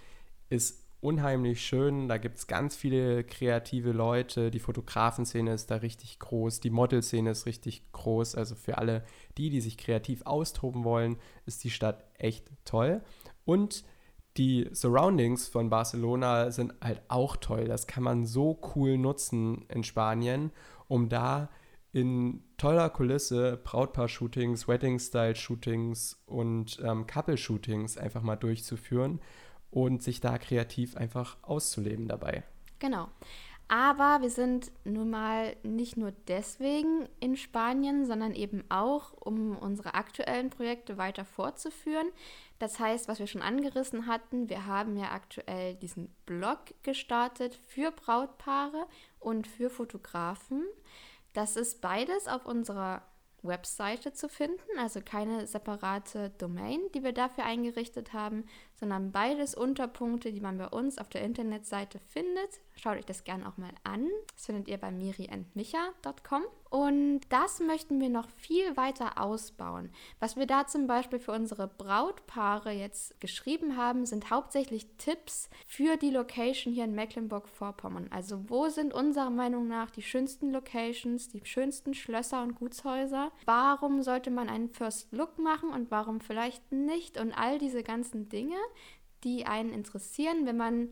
ist 0.49 0.85
unheimlich 1.01 1.65
schön. 1.65 2.07
Da 2.07 2.17
gibt 2.17 2.37
es 2.37 2.47
ganz 2.47 2.75
viele 2.75 3.23
kreative 3.23 3.91
Leute. 3.91 4.51
Die 4.51 4.59
Fotografenszene 4.59 5.53
ist 5.53 5.71
da 5.71 5.77
richtig 5.77 6.19
groß. 6.19 6.59
Die 6.59 6.69
Modelszene 6.69 7.31
ist 7.31 7.45
richtig 7.45 7.91
groß. 7.91 8.35
Also 8.35 8.55
für 8.55 8.77
alle 8.77 9.03
die, 9.37 9.49
die 9.49 9.61
sich 9.61 9.77
kreativ 9.77 10.23
austoben 10.25 10.83
wollen, 10.83 11.17
ist 11.45 11.63
die 11.63 11.69
Stadt 11.69 12.03
echt 12.17 12.49
toll. 12.65 13.01
Und 13.45 13.83
die 14.37 14.69
Surroundings 14.71 15.47
von 15.47 15.69
Barcelona 15.69 16.51
sind 16.51 16.73
halt 16.81 17.01
auch 17.07 17.35
toll. 17.37 17.65
Das 17.65 17.87
kann 17.87 18.03
man 18.03 18.25
so 18.25 18.59
cool 18.75 18.97
nutzen 18.97 19.65
in 19.69 19.83
Spanien, 19.83 20.51
um 20.87 21.09
da 21.09 21.49
in 21.91 22.43
toller 22.57 22.89
Kulisse 22.89 23.59
Brautpaar-Shootings, 23.63 24.67
Wedding-Style-Shootings 24.67 26.21
und 26.27 26.79
ähm, 26.83 27.07
Couple-Shootings 27.07 27.97
einfach 27.97 28.21
mal 28.21 28.35
durchzuführen 28.35 29.19
und 29.71 30.03
sich 30.03 30.21
da 30.21 30.37
kreativ 30.37 30.95
einfach 30.95 31.37
auszuleben 31.41 32.07
dabei. 32.07 32.43
Genau. 32.79 33.09
Aber 33.71 34.23
wir 34.23 34.31
sind 34.31 34.71
nun 34.83 35.11
mal 35.11 35.55
nicht 35.61 35.95
nur 35.95 36.11
deswegen 36.27 37.07
in 37.19 37.37
Spanien, 37.37 38.07
sondern 38.07 38.33
eben 38.33 38.63
auch, 38.69 39.13
um 39.13 39.55
unsere 39.55 39.93
aktuellen 39.93 40.49
Projekte 40.49 40.97
weiter 40.97 41.23
fortzuführen. 41.23 42.07
Das 42.57 42.79
heißt, 42.79 43.07
was 43.07 43.19
wir 43.19 43.27
schon 43.27 43.43
angerissen 43.43 44.07
hatten, 44.07 44.49
wir 44.49 44.65
haben 44.65 44.97
ja 44.97 45.11
aktuell 45.11 45.75
diesen 45.75 46.09
Blog 46.25 46.59
gestartet 46.81 47.53
für 47.67 47.91
Brautpaare 47.91 48.87
und 49.19 49.45
für 49.45 49.69
Fotografen. 49.69 50.65
Das 51.33 51.55
ist 51.55 51.79
beides 51.79 52.27
auf 52.27 52.47
unserer 52.47 53.03
Webseite 53.43 54.13
zu 54.13 54.29
finden, 54.29 54.79
also 54.79 54.99
keine 54.99 55.47
separate 55.47 56.31
Domain, 56.31 56.79
die 56.93 57.03
wir 57.03 57.13
dafür 57.13 57.45
eingerichtet 57.45 58.13
haben, 58.13 58.45
sondern 58.79 59.11
beides 59.11 59.55
Unterpunkte, 59.55 60.31
die 60.31 60.39
man 60.39 60.57
bei 60.57 60.67
uns 60.67 60.97
auf 60.97 61.09
der 61.09 61.23
Internetseite 61.23 61.99
findet. 61.99 62.61
Schaut 62.75 62.97
euch 62.97 63.05
das 63.05 63.25
gerne 63.25 63.47
auch 63.47 63.57
mal 63.57 63.73
an. 63.83 64.07
Das 64.33 64.45
findet 64.45 64.69
ihr 64.69 64.77
bei 64.77 64.89
miriandmicha.com. 64.89 66.43
Und 66.69 67.21
das 67.29 67.59
möchten 67.59 67.99
wir 67.99 68.09
noch 68.09 68.29
viel 68.37 68.77
weiter 68.77 69.19
ausbauen. 69.19 69.89
Was 70.19 70.35
wir 70.37 70.45
da 70.45 70.67
zum 70.67 70.85
Beispiel 70.85 71.19
für 71.19 71.31
unsere 71.31 71.67
Brautpaare 71.67 72.71
jetzt 72.71 73.19
geschrieben 73.19 73.75
haben, 73.75 74.05
sind 74.05 74.29
hauptsächlich 74.29 74.87
Tipps 74.97 75.49
für 75.65 75.97
die 75.97 76.11
Location 76.11 76.71
hier 76.71 76.83
in 76.83 76.93
Mecklenburg-Vorpommern. 76.93 78.07
Also 78.11 78.49
wo 78.49 78.69
sind 78.69 78.93
unserer 78.93 79.31
Meinung 79.31 79.67
nach 79.67 79.89
die 79.89 80.03
schönsten 80.03 80.51
Locations, 80.51 81.27
die 81.29 81.43
schönsten 81.43 81.95
Schlösser 81.95 82.43
und 82.43 82.55
Gutshäuser? 82.55 83.31
Warum 83.45 84.03
sollte 84.03 84.29
man 84.29 84.47
einen 84.47 84.69
First 84.69 85.11
Look 85.11 85.39
machen 85.39 85.71
und 85.71 85.89
warum 85.89 86.21
vielleicht 86.21 86.71
nicht? 86.71 87.19
Und 87.19 87.33
all 87.33 87.57
diese 87.57 87.81
ganzen 87.81 88.29
Dinge, 88.29 88.57
die 89.23 89.45
einen 89.45 89.71
interessieren, 89.73 90.45
wenn 90.45 90.57
man 90.57 90.89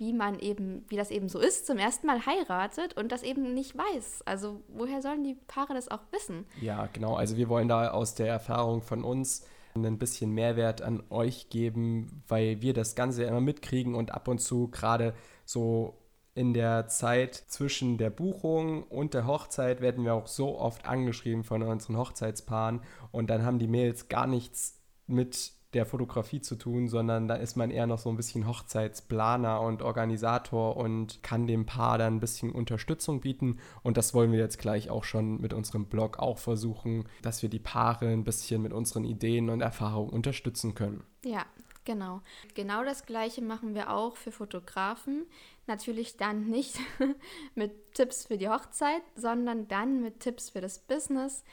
wie 0.00 0.12
man 0.14 0.38
eben, 0.38 0.86
wie 0.88 0.96
das 0.96 1.10
eben 1.10 1.28
so 1.28 1.38
ist, 1.38 1.66
zum 1.66 1.76
ersten 1.76 2.06
Mal 2.06 2.24
heiratet 2.24 2.96
und 2.96 3.12
das 3.12 3.22
eben 3.22 3.52
nicht 3.52 3.76
weiß. 3.76 4.22
Also 4.24 4.62
woher 4.68 5.02
sollen 5.02 5.22
die 5.22 5.34
Paare 5.46 5.74
das 5.74 5.88
auch 5.88 6.00
wissen? 6.10 6.46
Ja, 6.60 6.88
genau. 6.92 7.14
Also 7.16 7.36
wir 7.36 7.50
wollen 7.50 7.68
da 7.68 7.90
aus 7.90 8.14
der 8.14 8.28
Erfahrung 8.28 8.80
von 8.80 9.04
uns 9.04 9.46
ein 9.74 9.98
bisschen 9.98 10.32
Mehrwert 10.32 10.82
an 10.82 11.02
euch 11.10 11.50
geben, 11.50 12.22
weil 12.26 12.62
wir 12.62 12.72
das 12.72 12.94
Ganze 12.94 13.24
immer 13.24 13.40
mitkriegen 13.40 13.94
und 13.94 14.12
ab 14.12 14.26
und 14.26 14.40
zu 14.40 14.68
gerade 14.68 15.14
so 15.44 15.98
in 16.34 16.54
der 16.54 16.88
Zeit 16.88 17.34
zwischen 17.34 17.98
der 17.98 18.10
Buchung 18.10 18.84
und 18.84 19.14
der 19.14 19.26
Hochzeit 19.26 19.80
werden 19.80 20.04
wir 20.04 20.14
auch 20.14 20.26
so 20.26 20.58
oft 20.58 20.86
angeschrieben 20.86 21.44
von 21.44 21.62
unseren 21.62 21.98
Hochzeitspaaren 21.98 22.80
und 23.12 23.28
dann 23.30 23.44
haben 23.44 23.58
die 23.58 23.68
Mails 23.68 24.08
gar 24.08 24.26
nichts 24.26 24.80
mit 25.06 25.52
der 25.74 25.86
Fotografie 25.86 26.40
zu 26.40 26.56
tun, 26.56 26.88
sondern 26.88 27.28
da 27.28 27.36
ist 27.36 27.56
man 27.56 27.70
eher 27.70 27.86
noch 27.86 27.98
so 27.98 28.10
ein 28.10 28.16
bisschen 28.16 28.46
Hochzeitsplaner 28.46 29.60
und 29.60 29.82
Organisator 29.82 30.76
und 30.76 31.22
kann 31.22 31.46
dem 31.46 31.66
Paar 31.66 31.98
dann 31.98 32.16
ein 32.16 32.20
bisschen 32.20 32.50
Unterstützung 32.50 33.20
bieten. 33.20 33.60
Und 33.82 33.96
das 33.96 34.12
wollen 34.12 34.32
wir 34.32 34.40
jetzt 34.40 34.58
gleich 34.58 34.90
auch 34.90 35.04
schon 35.04 35.40
mit 35.40 35.52
unserem 35.54 35.86
Blog 35.86 36.18
auch 36.18 36.38
versuchen, 36.38 37.04
dass 37.22 37.42
wir 37.42 37.48
die 37.48 37.60
Paare 37.60 38.08
ein 38.08 38.24
bisschen 38.24 38.62
mit 38.62 38.72
unseren 38.72 39.04
Ideen 39.04 39.48
und 39.48 39.60
Erfahrungen 39.60 40.10
unterstützen 40.10 40.74
können. 40.74 41.04
Ja, 41.24 41.44
genau. 41.84 42.20
Genau 42.54 42.84
das 42.84 43.06
gleiche 43.06 43.42
machen 43.42 43.74
wir 43.74 43.90
auch 43.90 44.16
für 44.16 44.32
Fotografen. 44.32 45.26
Natürlich 45.68 46.16
dann 46.16 46.48
nicht 46.48 46.78
mit 47.54 47.94
Tipps 47.94 48.26
für 48.26 48.38
die 48.38 48.48
Hochzeit, 48.48 49.02
sondern 49.14 49.68
dann 49.68 50.02
mit 50.02 50.18
Tipps 50.18 50.50
für 50.50 50.60
das 50.60 50.80
Business, 50.80 51.44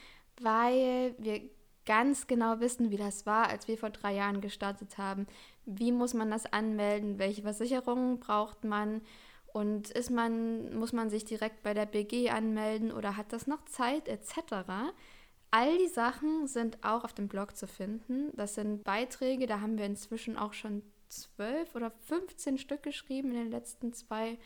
weil 0.42 1.14
wir 1.20 1.42
ganz 1.88 2.28
genau 2.28 2.60
wissen, 2.60 2.92
wie 2.92 2.98
das 2.98 3.26
war, 3.26 3.50
als 3.50 3.68
wir 3.68 3.78
vor 3.78 3.90
drei 3.90 4.14
Jahren 4.14 4.42
gestartet 4.42 5.00
haben. 5.00 5.26
Wie 5.66 5.92
muss 5.92 6.14
man 6.14 6.30
das 6.30 6.46
anmelden? 6.46 7.18
Welche 7.18 7.42
Versicherungen 7.42 8.20
braucht 8.20 8.64
man? 8.64 9.02
Und 9.54 9.90
ist 9.90 10.12
man, 10.12 10.78
muss 10.78 10.94
man 10.94 11.10
sich 11.10 11.26
direkt 11.26 11.64
bei 11.64 11.74
der 11.74 11.88
BG 11.88 12.30
anmelden 12.30 12.92
oder 12.92 13.18
hat 13.18 13.34
das 13.34 13.48
noch 13.48 13.66
Zeit 13.66 14.08
etc.? 14.08 14.68
All 15.50 15.78
die 15.78 15.88
Sachen 15.88 16.46
sind 16.48 16.84
auch 16.84 17.06
auf 17.06 17.14
dem 17.14 17.30
Blog 17.30 17.56
zu 17.56 17.66
finden. 17.66 18.32
Das 18.36 18.56
sind 18.56 18.84
Beiträge, 18.84 19.48
da 19.48 19.62
haben 19.62 19.78
wir 19.78 19.86
inzwischen 19.86 20.38
auch 20.38 20.54
schon 20.54 20.84
zwölf 21.08 21.74
oder 21.74 21.90
15 21.90 22.58
Stück 22.58 22.84
geschrieben 22.84 23.32
in 23.32 23.38
den 23.38 23.52
letzten 23.52 23.94
zwei, 23.94 24.38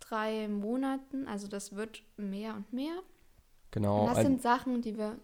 drei 0.00 0.48
Monaten. 0.48 1.26
Also 1.26 1.48
das 1.48 1.74
wird 1.74 2.02
mehr 2.18 2.54
und 2.54 2.70
mehr. 2.72 3.02
Genau. 3.70 4.02
Und 4.02 4.14
das 4.14 4.22
sind 4.22 4.42
Sachen, 4.42 4.82
die 4.82 4.98
wir 4.98 5.18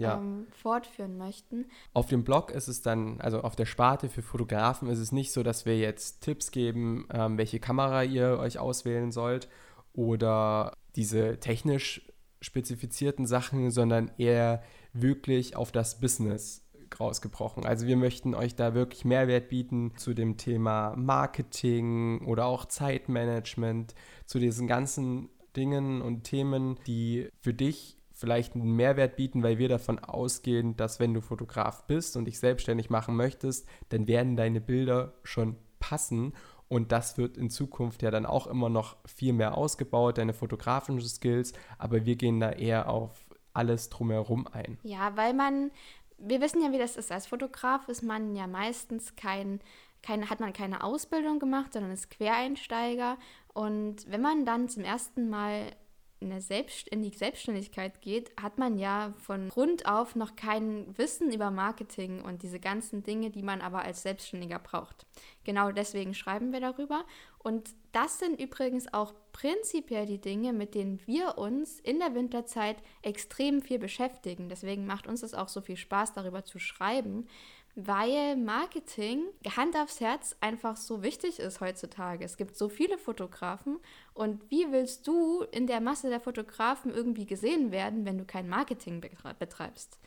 ja. 0.00 0.16
ähm, 0.16 0.46
fortführen 0.50 1.16
möchten. 1.16 1.66
Auf 1.92 2.06
dem 2.06 2.24
Blog 2.24 2.50
ist 2.50 2.68
es 2.68 2.82
dann, 2.82 3.20
also 3.20 3.42
auf 3.42 3.56
der 3.56 3.66
Sparte 3.66 4.08
für 4.08 4.22
Fotografen 4.22 4.88
ist 4.88 4.98
es 4.98 5.12
nicht 5.12 5.32
so, 5.32 5.42
dass 5.42 5.66
wir 5.66 5.78
jetzt 5.78 6.22
Tipps 6.22 6.50
geben, 6.50 7.06
ähm, 7.12 7.38
welche 7.38 7.60
Kamera 7.60 8.02
ihr 8.04 8.38
euch 8.38 8.58
auswählen 8.58 9.12
sollt 9.12 9.48
oder 9.92 10.76
diese 10.96 11.38
technisch 11.40 12.02
spezifizierten 12.40 13.26
Sachen, 13.26 13.70
sondern 13.70 14.10
eher 14.16 14.62
wirklich 14.92 15.56
auf 15.56 15.72
das 15.72 16.00
Business 16.00 16.66
rausgebrochen. 16.98 17.64
Also 17.64 17.86
wir 17.86 17.96
möchten 17.96 18.34
euch 18.34 18.56
da 18.56 18.74
wirklich 18.74 19.04
Mehrwert 19.04 19.48
bieten 19.48 19.92
zu 19.96 20.14
dem 20.14 20.36
Thema 20.36 20.94
Marketing 20.96 22.24
oder 22.26 22.46
auch 22.46 22.64
Zeitmanagement, 22.64 23.94
zu 24.26 24.38
diesen 24.38 24.66
ganzen 24.66 25.28
Dingen 25.56 26.02
und 26.02 26.24
Themen, 26.24 26.78
die 26.86 27.28
für 27.40 27.54
dich 27.54 27.99
vielleicht 28.20 28.54
einen 28.54 28.76
Mehrwert 28.76 29.16
bieten, 29.16 29.42
weil 29.42 29.58
wir 29.58 29.68
davon 29.68 29.98
ausgehen, 29.98 30.76
dass 30.76 31.00
wenn 31.00 31.14
du 31.14 31.20
Fotograf 31.20 31.86
bist 31.86 32.16
und 32.16 32.26
dich 32.26 32.38
selbstständig 32.38 32.90
machen 32.90 33.16
möchtest, 33.16 33.66
dann 33.88 34.06
werden 34.06 34.36
deine 34.36 34.60
Bilder 34.60 35.14
schon 35.24 35.56
passen 35.78 36.34
und 36.68 36.92
das 36.92 37.18
wird 37.18 37.36
in 37.36 37.50
Zukunft 37.50 38.02
ja 38.02 38.12
dann 38.12 38.24
auch 38.24 38.46
immer 38.46 38.68
noch 38.68 38.96
viel 39.04 39.32
mehr 39.32 39.56
ausgebaut, 39.56 40.18
deine 40.18 40.32
fotografischen 40.32 41.00
Skills, 41.00 41.52
aber 41.78 42.04
wir 42.04 42.14
gehen 42.14 42.38
da 42.38 42.50
eher 42.52 42.88
auf 42.88 43.18
alles 43.54 43.88
drumherum 43.88 44.46
ein. 44.46 44.78
Ja, 44.84 45.16
weil 45.16 45.34
man, 45.34 45.72
wir 46.18 46.40
wissen 46.40 46.62
ja, 46.62 46.70
wie 46.70 46.78
das 46.78 46.96
ist. 46.96 47.10
Als 47.10 47.26
Fotograf 47.26 47.88
ist 47.88 48.02
man 48.02 48.36
ja 48.36 48.46
meistens 48.46 49.16
kein, 49.16 49.58
kein, 50.02 50.30
hat 50.30 50.38
man 50.38 50.52
keine 50.52 50.84
Ausbildung 50.84 51.40
gemacht, 51.40 51.72
sondern 51.72 51.90
ist 51.90 52.08
Quereinsteiger. 52.08 53.18
Und 53.52 54.08
wenn 54.08 54.20
man 54.20 54.44
dann 54.44 54.68
zum 54.68 54.84
ersten 54.84 55.28
Mal 55.28 55.72
in, 56.20 56.38
Selbst 56.40 56.88
in 56.88 57.02
die 57.02 57.16
Selbstständigkeit 57.16 58.00
geht, 58.00 58.30
hat 58.40 58.58
man 58.58 58.78
ja 58.78 59.14
von 59.18 59.48
Grund 59.48 59.86
auf 59.86 60.14
noch 60.14 60.36
kein 60.36 60.96
Wissen 60.96 61.32
über 61.32 61.50
Marketing 61.50 62.22
und 62.22 62.42
diese 62.42 62.60
ganzen 62.60 63.02
Dinge, 63.02 63.30
die 63.30 63.42
man 63.42 63.60
aber 63.60 63.82
als 63.82 64.02
Selbstständiger 64.02 64.58
braucht. 64.58 65.06
Genau 65.44 65.72
deswegen 65.72 66.14
schreiben 66.14 66.52
wir 66.52 66.60
darüber. 66.60 67.04
Und 67.38 67.70
das 67.92 68.18
sind 68.18 68.38
übrigens 68.38 68.92
auch 68.92 69.14
prinzipiell 69.32 70.04
die 70.04 70.20
Dinge, 70.20 70.52
mit 70.52 70.74
denen 70.74 71.00
wir 71.06 71.38
uns 71.38 71.80
in 71.80 71.98
der 71.98 72.14
Winterzeit 72.14 72.76
extrem 73.00 73.62
viel 73.62 73.78
beschäftigen. 73.78 74.50
Deswegen 74.50 74.86
macht 74.86 75.06
uns 75.06 75.22
es 75.22 75.34
auch 75.34 75.48
so 75.48 75.62
viel 75.62 75.76
Spaß, 75.76 76.12
darüber 76.12 76.44
zu 76.44 76.58
schreiben, 76.58 77.26
weil 77.74 78.36
Marketing, 78.36 79.22
Hand 79.56 79.76
aufs 79.76 80.00
Herz, 80.00 80.36
einfach 80.40 80.76
so 80.76 81.02
wichtig 81.02 81.38
ist 81.38 81.60
heutzutage. 81.60 82.24
Es 82.24 82.36
gibt 82.36 82.56
so 82.56 82.68
viele 82.68 82.98
Fotografen 82.98 83.78
und 84.14 84.50
wie 84.50 84.70
willst 84.70 85.06
du 85.06 85.42
in 85.52 85.66
der 85.66 85.80
Masse 85.80 86.08
der 86.08 86.20
Fotografen 86.20 86.92
irgendwie 86.92 87.26
gesehen 87.26 87.70
werden, 87.70 88.04
wenn 88.04 88.18
du 88.18 88.24
kein 88.24 88.48
Marketing 88.48 89.00
betreibst? 89.38 89.98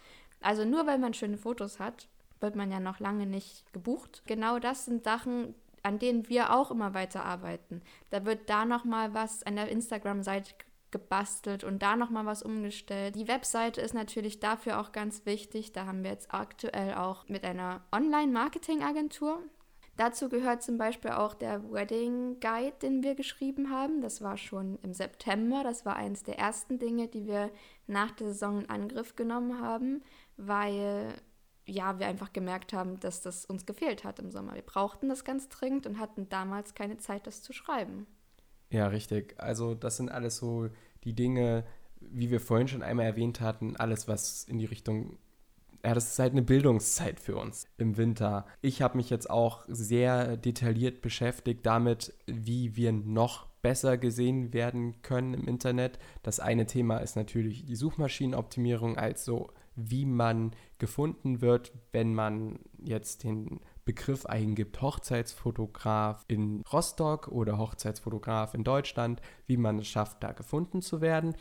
Also 0.41 0.65
nur 0.65 0.86
weil 0.86 0.97
man 0.97 1.13
schöne 1.13 1.38
Fotos 1.38 1.80
hat, 1.80 2.08
wird 2.41 2.56
man 2.56 2.71
ja 2.71 2.80
noch 2.80 2.99
lange 2.99 3.26
nicht 3.26 3.71
gebucht. 3.71 4.23
Genau 4.28 4.60
das 4.60 4.86
sind 4.86 5.04
Sachen, 5.04 5.56
an 5.82 5.99
denen 5.99 6.28
wir 6.30 6.54
auch 6.54 6.71
immer 6.71 6.93
weiter 6.93 7.23
arbeiten. 7.23 7.82
Da 8.10 8.26
wird 8.26 8.49
da 8.49 8.65
noch 8.65 8.84
mal 8.84 9.13
was 9.13 9.43
an 9.43 9.56
der 9.56 9.69
Instagram-Seite 9.69 10.54
gebastelt 10.93 11.65
und 11.65 11.82
da 11.82 11.97
nochmal 11.97 12.25
was 12.25 12.41
umgestellt. 12.43 13.15
Die 13.15 13.27
Webseite 13.27 13.82
ist 13.82 13.93
natürlich 13.93 14.39
dafür 14.39 14.79
auch 14.79 14.93
ganz 14.93 15.25
wichtig. 15.25 15.73
Da 15.73 15.86
haben 15.86 16.03
wir 16.03 16.12
jetzt 16.12 16.34
aktuell 16.34 16.93
auch 16.93 17.27
mit 17.27 17.43
einer 17.43 17.82
Online-Marketing-Agentur. 17.91 19.39
Dazu 19.97 20.29
gehört 20.29 20.63
zum 20.63 20.77
Beispiel 20.77 21.12
auch 21.12 21.34
der 21.34 21.71
Wedding 21.71 22.39
Guide, 22.39 22.77
den 22.82 23.03
wir 23.03 23.15
geschrieben 23.15 23.69
haben. 23.69 24.01
Das 24.01 24.21
war 24.21 24.38
schon 24.38 24.79
im 24.84 24.93
September. 24.93 25.63
Das 25.63 25.86
war 25.86 25.95
eines 25.95 26.23
der 26.23 26.39
ersten 26.39 26.79
Dinge, 26.79 27.08
die 27.08 27.27
wir 27.27 27.51
nach 27.86 28.12
der 28.12 28.27
Saison 28.27 28.62
in 28.62 28.69
Angriff 28.69 29.15
genommen 29.15 29.60
haben, 29.62 30.03
weil 30.38 31.13
ja, 31.65 31.97
wir 31.99 32.08
einfach 32.08 32.34
gemerkt 32.34 32.73
haben, 32.73 32.99
dass 32.99 33.21
das 33.21 33.45
uns 33.45 33.65
gefehlt 33.65 34.03
hat 34.03 34.19
im 34.19 34.32
Sommer. 34.32 34.56
Wir 34.56 34.62
brauchten 34.62 35.10
das 35.10 35.23
ganz 35.23 35.49
dringend 35.49 35.86
und 35.88 35.99
hatten 35.99 36.29
damals 36.29 36.73
keine 36.75 36.97
Zeit, 36.97 37.25
das 37.25 37.41
zu 37.41 37.53
schreiben. 37.53 38.08
Ja, 38.73 38.88
richtig. 38.88 39.36
Also 39.38 39.75
das 39.75 39.97
sind 39.97 40.09
alles 40.09 40.38
so 40.38 40.67
die 41.03 41.13
Dinge, 41.13 41.63
wie 42.01 42.31
wir 42.31 42.39
vorhin 42.39 42.67
schon 42.67 42.81
einmal 42.81 43.05
erwähnt 43.05 43.39
hatten, 43.39 43.75
alles, 43.75 44.07
was 44.07 44.45
in 44.45 44.57
die 44.57 44.65
Richtung, 44.65 45.19
ja, 45.86 45.93
das 45.93 46.12
ist 46.12 46.19
halt 46.19 46.31
eine 46.31 46.41
Bildungszeit 46.41 47.19
für 47.19 47.36
uns 47.36 47.67
im 47.77 47.97
Winter. 47.97 48.47
Ich 48.62 48.81
habe 48.81 48.97
mich 48.97 49.12
jetzt 49.12 49.29
auch 49.29 49.63
sehr 49.67 50.38
detailliert 50.38 51.03
beschäftigt 51.03 51.67
damit, 51.67 52.15
wie 52.25 52.75
wir 52.75 52.91
noch 52.91 53.45
besser 53.62 53.99
gesehen 53.99 54.53
werden 54.53 55.03
können 55.03 55.36
im 55.36 55.47
Internet. 55.47 55.99
Das 56.23 56.39
eine 56.39 56.65
Thema 56.65 56.97
ist 56.97 57.15
natürlich 57.15 57.65
die 57.65 57.75
Suchmaschinenoptimierung, 57.75 58.97
also 58.97 59.51
wie 59.75 60.05
man 60.05 60.51
gefunden 60.79 61.41
wird, 61.41 61.73
wenn 61.91 62.15
man 62.15 62.57
jetzt 62.83 63.23
den 63.23 63.59
Begriff 63.86 64.26
eingibt, 64.26 64.82
Hochzeitsfotograf 64.82 66.24
in 66.28 66.63
Rostock 66.72 67.28
oder 67.28 67.58
Hochzeitsfotograf 67.58 68.54
in 68.54 68.63
Deutschland, 68.63 69.22
wie 69.46 69.58
man 69.58 69.80
es 69.80 69.88
schafft, 69.88 70.24
da 70.24 70.32
gefunden 70.32 70.82
zu 70.82 71.02
werden. 71.02 71.36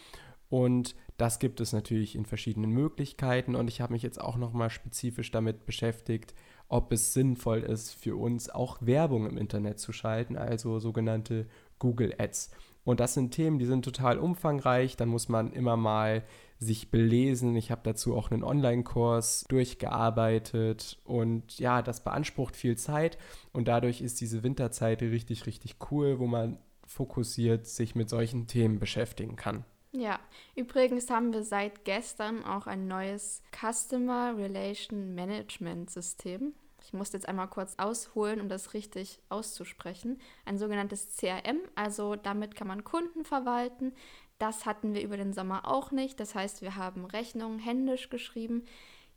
Und 0.49 0.95
das 1.17 1.39
gibt 1.39 1.61
es 1.61 1.73
natürlich 1.73 2.15
in 2.15 2.27
verschiedenen 2.27 2.71
Möglichkeiten. 2.71 3.55
Und 3.55 3.69
ich 3.69 3.81
habe 3.81 3.93
mich 3.93 4.03
jetzt 4.03 4.21
auch 4.21 4.37
nochmal 4.37 4.71
spezifisch 4.71 5.31
damit 5.31 5.65
beschäftigt, 5.65 6.35
ob 6.69 6.93
es 6.93 7.15
sinnvoll 7.15 7.61
ist, 7.61 7.93
für 7.93 8.17
uns 8.17 8.51
auch 8.51 8.79
Werbung 8.81 9.27
im 9.27 9.39
Internet 9.39 9.79
zu 9.79 9.93
schalten, 9.93 10.37
also 10.37 10.79
sogenannte 10.79 11.47
Google 11.79 12.15
Ads. 12.19 12.51
Und 12.85 13.01
das 13.01 13.15
sind 13.15 13.31
Themen, 13.31 13.59
die 13.59 13.67
sind 13.67 13.85
total 13.85 14.19
umfangreich. 14.19 14.97
Da 14.97 15.07
muss 15.07 15.29
man 15.29 15.53
immer 15.53 15.77
mal 15.77 16.25
sich 16.63 16.91
belesen. 16.91 17.57
Ich 17.57 17.71
habe 17.71 17.83
dazu 17.85 18.17
auch 18.17 18.31
einen 18.31 18.45
Online-Kurs 18.45 19.45
durchgearbeitet 19.49 21.01
und 21.05 21.59
ja, 21.59 21.83
das 21.83 22.05
beansprucht 22.05 22.57
viel 22.57 22.77
Zeit 22.77 23.19
und 23.53 23.69
dadurch 23.69 24.01
ist 24.01 24.21
diese 24.21 24.43
Winterzeit 24.43 25.03
richtig, 25.03 25.47
richtig 25.47 25.77
cool, 25.91 26.19
wo 26.19 26.27
man 26.27 26.59
fokussiert 26.87 27.67
sich 27.67 27.95
mit 27.95 28.09
solchen 28.09 28.47
Themen 28.47 28.79
beschäftigen 28.79 29.37
kann. 29.37 29.65
Ja, 29.93 30.21
übrigens 30.57 31.11
haben 31.11 31.33
wir 31.35 31.43
seit 31.43 31.85
gestern 31.85 32.45
auch 32.45 32.67
ein 32.67 32.89
neues 32.89 33.43
Customer 33.53 34.35
Relation 34.37 35.15
Management 35.15 35.91
System. 35.91 36.55
Ich 36.85 36.93
musste 36.93 37.17
jetzt 37.17 37.29
einmal 37.29 37.49
kurz 37.49 37.75
ausholen, 37.79 38.41
um 38.41 38.49
das 38.49 38.75
richtig 38.75 39.21
auszusprechen. 39.29 40.21
Ein 40.45 40.59
sogenanntes 40.59 41.17
CRM, 41.17 41.59
also 41.75 42.17
damit 42.17 42.55
kann 42.55 42.69
man 42.69 42.85
Kunden 42.85 43.25
verwalten. 43.25 43.93
Das 44.39 44.67
hatten 44.67 44.95
wir 44.95 45.03
über 45.03 45.17
den 45.17 45.33
Sommer 45.33 45.69
auch 45.69 45.93
nicht. 45.93 46.19
Das 46.19 46.35
heißt, 46.35 46.63
wir 46.63 46.77
haben 46.77 47.05
Rechnungen 47.05 47.59
händisch 47.59 48.11
geschrieben. 48.11 48.65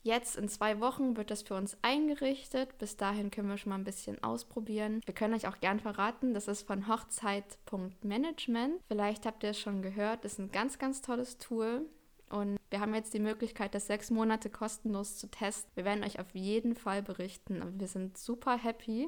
Jetzt 0.05 0.35
in 0.35 0.47
zwei 0.47 0.79
Wochen 0.81 1.17
wird 1.17 1.31
das 1.31 1.41
für 1.41 1.55
uns 1.55 1.75
eingerichtet. 1.81 2.77
Bis 2.77 2.95
dahin 2.95 3.31
können 3.31 3.49
wir 3.49 3.57
schon 3.57 3.71
mal 3.71 3.79
ein 3.79 3.83
bisschen 3.83 4.23
ausprobieren. 4.23 5.01
Wir 5.03 5.15
können 5.15 5.33
euch 5.33 5.47
auch 5.47 5.59
gern 5.59 5.79
verraten, 5.79 6.35
das 6.35 6.47
ist 6.47 6.67
von 6.67 6.87
Hochzeit.management. 6.87 8.81
Vielleicht 8.87 9.25
habt 9.25 9.41
ihr 9.41 9.49
es 9.49 9.59
schon 9.59 9.81
gehört. 9.81 10.23
Das 10.23 10.33
ist 10.33 10.39
ein 10.39 10.51
ganz, 10.51 10.77
ganz 10.77 11.01
tolles 11.01 11.39
Tool. 11.39 11.87
Und 12.29 12.59
wir 12.75 12.81
haben 12.81 12.93
jetzt 12.93 13.13
die 13.13 13.19
Möglichkeit, 13.19 13.73
das 13.73 13.87
sechs 13.87 14.11
Monate 14.11 14.49
kostenlos 14.49 15.15
zu 15.15 15.31
testen. 15.31 15.71
Wir 15.75 15.85
werden 15.85 16.03
euch 16.03 16.19
auf 16.19 16.35
jeden 16.35 16.75
Fall 16.75 17.01
berichten. 17.01 17.61
Aber 17.61 17.71
wir 17.79 17.87
sind 17.87 18.17
super 18.17 18.57
happy, 18.57 19.07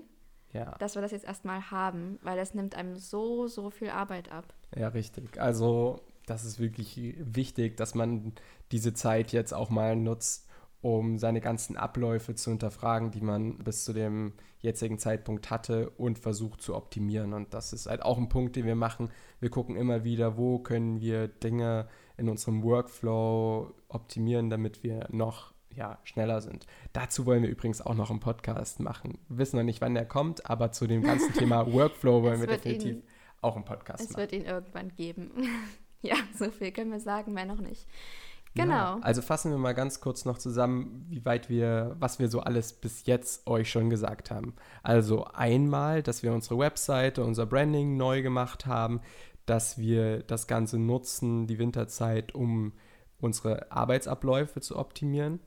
ja. 0.53 0.73
dass 0.77 0.95
wir 0.95 1.01
das 1.01 1.12
jetzt 1.12 1.25
erstmal 1.25 1.69
haben, 1.69 2.17
weil 2.21 2.38
das 2.38 2.53
nimmt 2.53 2.75
einem 2.75 2.95
so, 2.95 3.47
so 3.47 3.69
viel 3.69 3.89
Arbeit 3.89 4.32
ab. 4.32 4.53
Ja, 4.73 4.88
richtig. 4.88 5.41
Also 5.41 5.99
das 6.27 6.45
ist 6.45 6.60
wirklich 6.60 7.17
wichtig, 7.19 7.75
dass 7.75 7.93
man 7.93 8.32
diese 8.71 8.93
Zeit 8.93 9.34
jetzt 9.34 9.53
auch 9.53 9.69
mal 9.69 9.97
nutzt, 9.97 10.47
um 10.80 11.17
seine 11.17 11.41
ganzen 11.41 11.75
Abläufe 11.75 12.34
zu 12.36 12.51
hinterfragen, 12.51 13.12
die 13.12 13.19
man 13.19 13.58
bis 13.58 13.84
zu 13.84 13.91
dem 13.91 14.32
jetzigen 14.60 14.97
Zeitpunkt 14.97 15.49
hatte 15.49 15.89
und 15.89 16.19
versucht 16.19 16.62
zu 16.62 16.73
optimieren. 16.73 17.34
Und 17.34 17.53
das 17.53 17.73
ist 17.73 17.88
halt 17.88 18.01
auch 18.01 18.17
ein 18.17 18.30
Punkt, 18.30 18.56
den 18.56 18.65
wir 18.65 18.75
machen. 18.75 19.12
Wir 19.41 19.49
gucken 19.49 19.75
immer 19.75 20.06
wieder, 20.06 20.38
wo 20.38 20.60
können 20.60 21.01
wir 21.01 21.27
Dinge 21.27 21.89
in 22.17 22.30
unserem 22.30 22.63
Workflow 22.63 23.73
optimieren, 23.88 24.49
damit 24.49 24.84
wir 24.84 25.08
noch 25.10 25.53
ja, 25.77 25.99
schneller 26.03 26.41
sind. 26.41 26.65
Dazu 26.91 27.25
wollen 27.25 27.43
wir 27.43 27.49
übrigens 27.49 27.82
auch 27.82 27.93
noch 27.93 28.10
einen 28.10 28.19
Podcast 28.19 28.80
machen. 28.80 29.19
Wir 29.30 29.38
wissen 29.38 29.58
noch 29.58 29.63
nicht, 29.63 29.80
wann 29.80 29.93
der 29.93 30.06
kommt, 30.06 30.49
aber 30.49 30.71
zu 30.71 30.88
dem 30.88 31.03
ganzen 31.03 31.34
Thema 31.36 31.71
Workflow 31.71 32.23
wollen 32.23 32.39
wir 32.39 32.47
definitiv 32.47 32.95
ihn, 32.95 33.03
auch 33.41 33.56
einen 33.56 33.65
Podcast 33.65 34.03
es 34.03 34.10
machen. 34.10 34.23
Es 34.23 34.32
wird 34.32 34.41
ihn 34.41 34.47
irgendwann 34.47 34.95
geben. 34.95 35.32
ja, 36.01 36.15
so 36.36 36.49
viel 36.49 36.71
können 36.71 36.91
wir 36.91 36.99
sagen, 36.99 37.34
mehr 37.34 37.45
noch 37.45 37.62
nicht. 37.62 37.88
Genau. 38.56 38.73
Ja, 38.73 38.99
also 39.01 39.21
fassen 39.21 39.51
wir 39.51 39.60
mal 39.60 39.75
ganz 39.75 40.01
kurz 40.01 40.25
noch 40.25 40.39
zusammen, 40.39 41.06
wie 41.10 41.23
weit 41.25 41.47
wir, 41.47 41.95
was 41.99 42.17
wir 42.17 42.27
so 42.27 42.39
alles 42.39 42.73
bis 42.73 43.06
jetzt 43.06 43.45
euch 43.45 43.69
schon 43.69 43.91
gesagt 43.91 44.32
haben. 44.32 44.56
Also 44.82 45.25
einmal, 45.25 46.01
dass 46.01 46.23
wir 46.23 46.34
unsere 46.34 46.58
Webseite, 46.58 47.23
unser 47.23 47.45
Branding 47.45 47.97
neu 47.97 48.23
gemacht 48.23 48.65
haben, 48.65 49.01
dass 49.47 49.79
wir 49.79 50.19
das 50.19 50.45
Ganze 50.45 50.77
nutzen, 50.77 51.47
die 51.47 51.57
Winterzeit, 51.57 52.36
um 52.36 52.73
unsere 53.19 53.71
Arbeitsabläufe 53.71 54.62
zu 54.62 54.77
optimieren. 54.77 55.39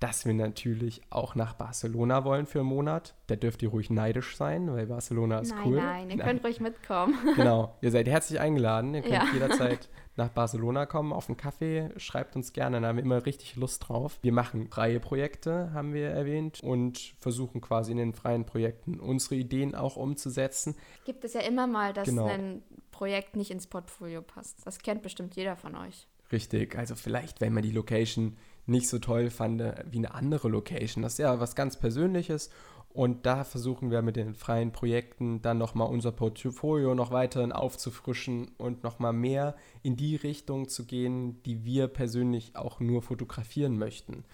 Dass 0.00 0.26
wir 0.26 0.34
natürlich 0.34 1.00
auch 1.08 1.34
nach 1.34 1.54
Barcelona 1.54 2.24
wollen 2.24 2.46
für 2.46 2.60
einen 2.60 2.68
Monat. 2.68 3.14
Da 3.28 3.36
dürft 3.36 3.62
ihr 3.62 3.70
ruhig 3.70 3.88
neidisch 3.88 4.36
sein, 4.36 4.70
weil 4.70 4.86
Barcelona 4.86 5.38
ist 5.38 5.52
nein, 5.52 5.62
cool. 5.64 5.76
Nein, 5.76 6.10
ihr 6.10 6.18
könnt 6.18 6.44
ruhig 6.44 6.60
mitkommen. 6.60 7.14
Genau, 7.36 7.74
ihr 7.80 7.90
seid 7.90 8.08
herzlich 8.08 8.38
eingeladen. 8.38 8.92
Ihr 8.92 9.02
könnt 9.02 9.14
ja. 9.14 9.26
jederzeit 9.32 9.88
nach 10.16 10.28
Barcelona 10.28 10.86
kommen 10.86 11.12
auf 11.12 11.28
einen 11.28 11.36
Kaffee, 11.36 11.90
schreibt 11.96 12.36
uns 12.36 12.52
gerne, 12.52 12.80
da 12.80 12.88
haben 12.88 12.96
wir 12.96 13.04
immer 13.04 13.24
richtig 13.26 13.56
Lust 13.56 13.88
drauf. 13.88 14.18
Wir 14.22 14.32
machen 14.32 14.68
freie 14.70 15.00
Projekte, 15.00 15.72
haben 15.72 15.92
wir 15.92 16.08
erwähnt, 16.08 16.60
und 16.62 17.14
versuchen 17.20 17.60
quasi 17.60 17.92
in 17.92 17.98
den 17.98 18.14
freien 18.14 18.44
Projekten 18.44 19.00
unsere 19.00 19.36
Ideen 19.36 19.74
auch 19.74 19.96
umzusetzen. 19.96 20.76
Gibt 21.04 21.24
es 21.24 21.34
ja 21.34 21.40
immer 21.40 21.66
mal, 21.66 21.92
dass 21.92 22.08
genau. 22.08 22.26
ein 22.26 22.62
Projekt 22.94 23.34
nicht 23.34 23.50
ins 23.50 23.66
Portfolio 23.66 24.22
passt. 24.22 24.64
Das 24.64 24.78
kennt 24.78 25.02
bestimmt 25.02 25.34
jeder 25.34 25.56
von 25.56 25.74
euch. 25.74 26.06
Richtig, 26.30 26.78
also 26.78 26.94
vielleicht, 26.94 27.40
wenn 27.40 27.52
man 27.52 27.64
die 27.64 27.72
Location 27.72 28.36
nicht 28.66 28.88
so 28.88 29.00
toll 29.00 29.30
fand 29.30 29.60
wie 29.90 29.98
eine 29.98 30.14
andere 30.14 30.48
Location. 30.48 31.02
Das 31.02 31.14
ist 31.14 31.18
ja 31.18 31.40
was 31.40 31.56
ganz 31.56 31.76
Persönliches 31.76 32.50
und 32.90 33.26
da 33.26 33.42
versuchen 33.42 33.90
wir 33.90 34.00
mit 34.02 34.14
den 34.14 34.36
freien 34.36 34.70
Projekten 34.70 35.42
dann 35.42 35.58
nochmal 35.58 35.88
unser 35.88 36.12
Portfolio 36.12 36.94
noch 36.94 37.10
weiterhin 37.10 37.50
aufzufrischen 37.50 38.52
und 38.58 38.84
nochmal 38.84 39.12
mehr 39.12 39.56
in 39.82 39.96
die 39.96 40.14
Richtung 40.14 40.68
zu 40.68 40.86
gehen, 40.86 41.42
die 41.42 41.64
wir 41.64 41.88
persönlich 41.88 42.54
auch 42.54 42.78
nur 42.78 43.02
fotografieren 43.02 43.76
möchten. 43.76 44.24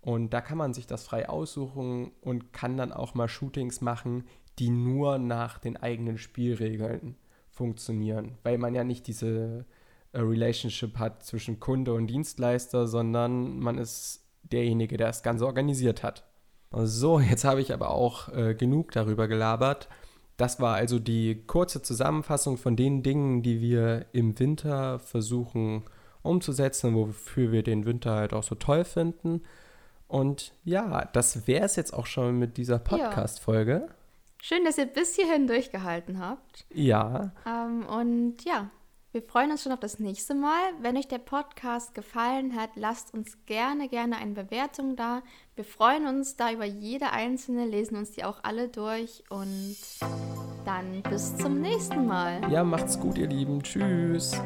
Und 0.00 0.30
da 0.30 0.40
kann 0.40 0.58
man 0.58 0.74
sich 0.74 0.88
das 0.88 1.04
frei 1.04 1.28
aussuchen 1.28 2.10
und 2.20 2.52
kann 2.52 2.76
dann 2.76 2.92
auch 2.92 3.14
mal 3.14 3.28
Shootings 3.28 3.80
machen, 3.80 4.24
die 4.58 4.70
nur 4.70 5.18
nach 5.18 5.60
den 5.60 5.76
eigenen 5.76 6.18
Spielregeln 6.18 7.14
funktionieren, 7.58 8.38
weil 8.44 8.56
man 8.56 8.74
ja 8.74 8.84
nicht 8.84 9.06
diese 9.08 9.66
äh, 10.12 10.20
Relationship 10.20 10.98
hat 10.98 11.24
zwischen 11.24 11.58
Kunde 11.58 11.92
und 11.92 12.06
Dienstleister, 12.06 12.86
sondern 12.86 13.58
man 13.58 13.78
ist 13.78 14.24
derjenige, 14.44 14.96
der 14.96 15.08
das 15.08 15.24
Ganze 15.24 15.44
organisiert 15.44 16.02
hat. 16.02 16.24
So, 16.70 17.18
jetzt 17.20 17.44
habe 17.44 17.60
ich 17.60 17.72
aber 17.72 17.90
auch 17.90 18.28
äh, 18.28 18.54
genug 18.54 18.92
darüber 18.92 19.26
gelabert. 19.26 19.88
Das 20.36 20.60
war 20.60 20.76
also 20.76 21.00
die 21.00 21.42
kurze 21.46 21.82
Zusammenfassung 21.82 22.58
von 22.58 22.76
den 22.76 23.02
Dingen, 23.02 23.42
die 23.42 23.60
wir 23.60 24.06
im 24.12 24.38
Winter 24.38 25.00
versuchen 25.00 25.82
umzusetzen, 26.22 26.94
wofür 26.94 27.50
wir 27.50 27.64
den 27.64 27.84
Winter 27.86 28.14
halt 28.14 28.32
auch 28.32 28.44
so 28.44 28.54
toll 28.54 28.84
finden. 28.84 29.42
Und 30.06 30.52
ja, 30.64 31.06
das 31.12 31.48
wäre 31.48 31.64
es 31.64 31.74
jetzt 31.74 31.92
auch 31.92 32.06
schon 32.06 32.38
mit 32.38 32.56
dieser 32.56 32.78
Podcast-Folge. 32.78 33.86
Ja. 33.88 33.94
Schön, 34.40 34.64
dass 34.64 34.78
ihr 34.78 34.86
bis 34.86 35.16
hierhin 35.16 35.46
durchgehalten 35.46 36.20
habt. 36.20 36.66
Ja. 36.72 37.32
Ähm, 37.46 37.84
und 37.86 38.44
ja, 38.44 38.70
wir 39.10 39.22
freuen 39.22 39.50
uns 39.50 39.62
schon 39.62 39.72
auf 39.72 39.80
das 39.80 39.98
nächste 39.98 40.34
Mal. 40.34 40.60
Wenn 40.80 40.96
euch 40.96 41.08
der 41.08 41.18
Podcast 41.18 41.94
gefallen 41.94 42.54
hat, 42.54 42.70
lasst 42.76 43.14
uns 43.14 43.38
gerne, 43.46 43.88
gerne 43.88 44.16
eine 44.16 44.34
Bewertung 44.34 44.96
da. 44.96 45.22
Wir 45.56 45.64
freuen 45.64 46.06
uns 46.06 46.36
da 46.36 46.52
über 46.52 46.66
jede 46.66 47.10
einzelne, 47.10 47.64
lesen 47.64 47.96
uns 47.96 48.12
die 48.12 48.22
auch 48.22 48.44
alle 48.44 48.68
durch 48.68 49.24
und 49.30 49.76
dann 50.66 51.02
bis 51.08 51.36
zum 51.36 51.60
nächsten 51.60 52.06
Mal. 52.06 52.52
Ja, 52.52 52.62
macht's 52.62 53.00
gut, 53.00 53.16
ihr 53.16 53.28
Lieben. 53.28 53.62
Tschüss. 53.62 54.40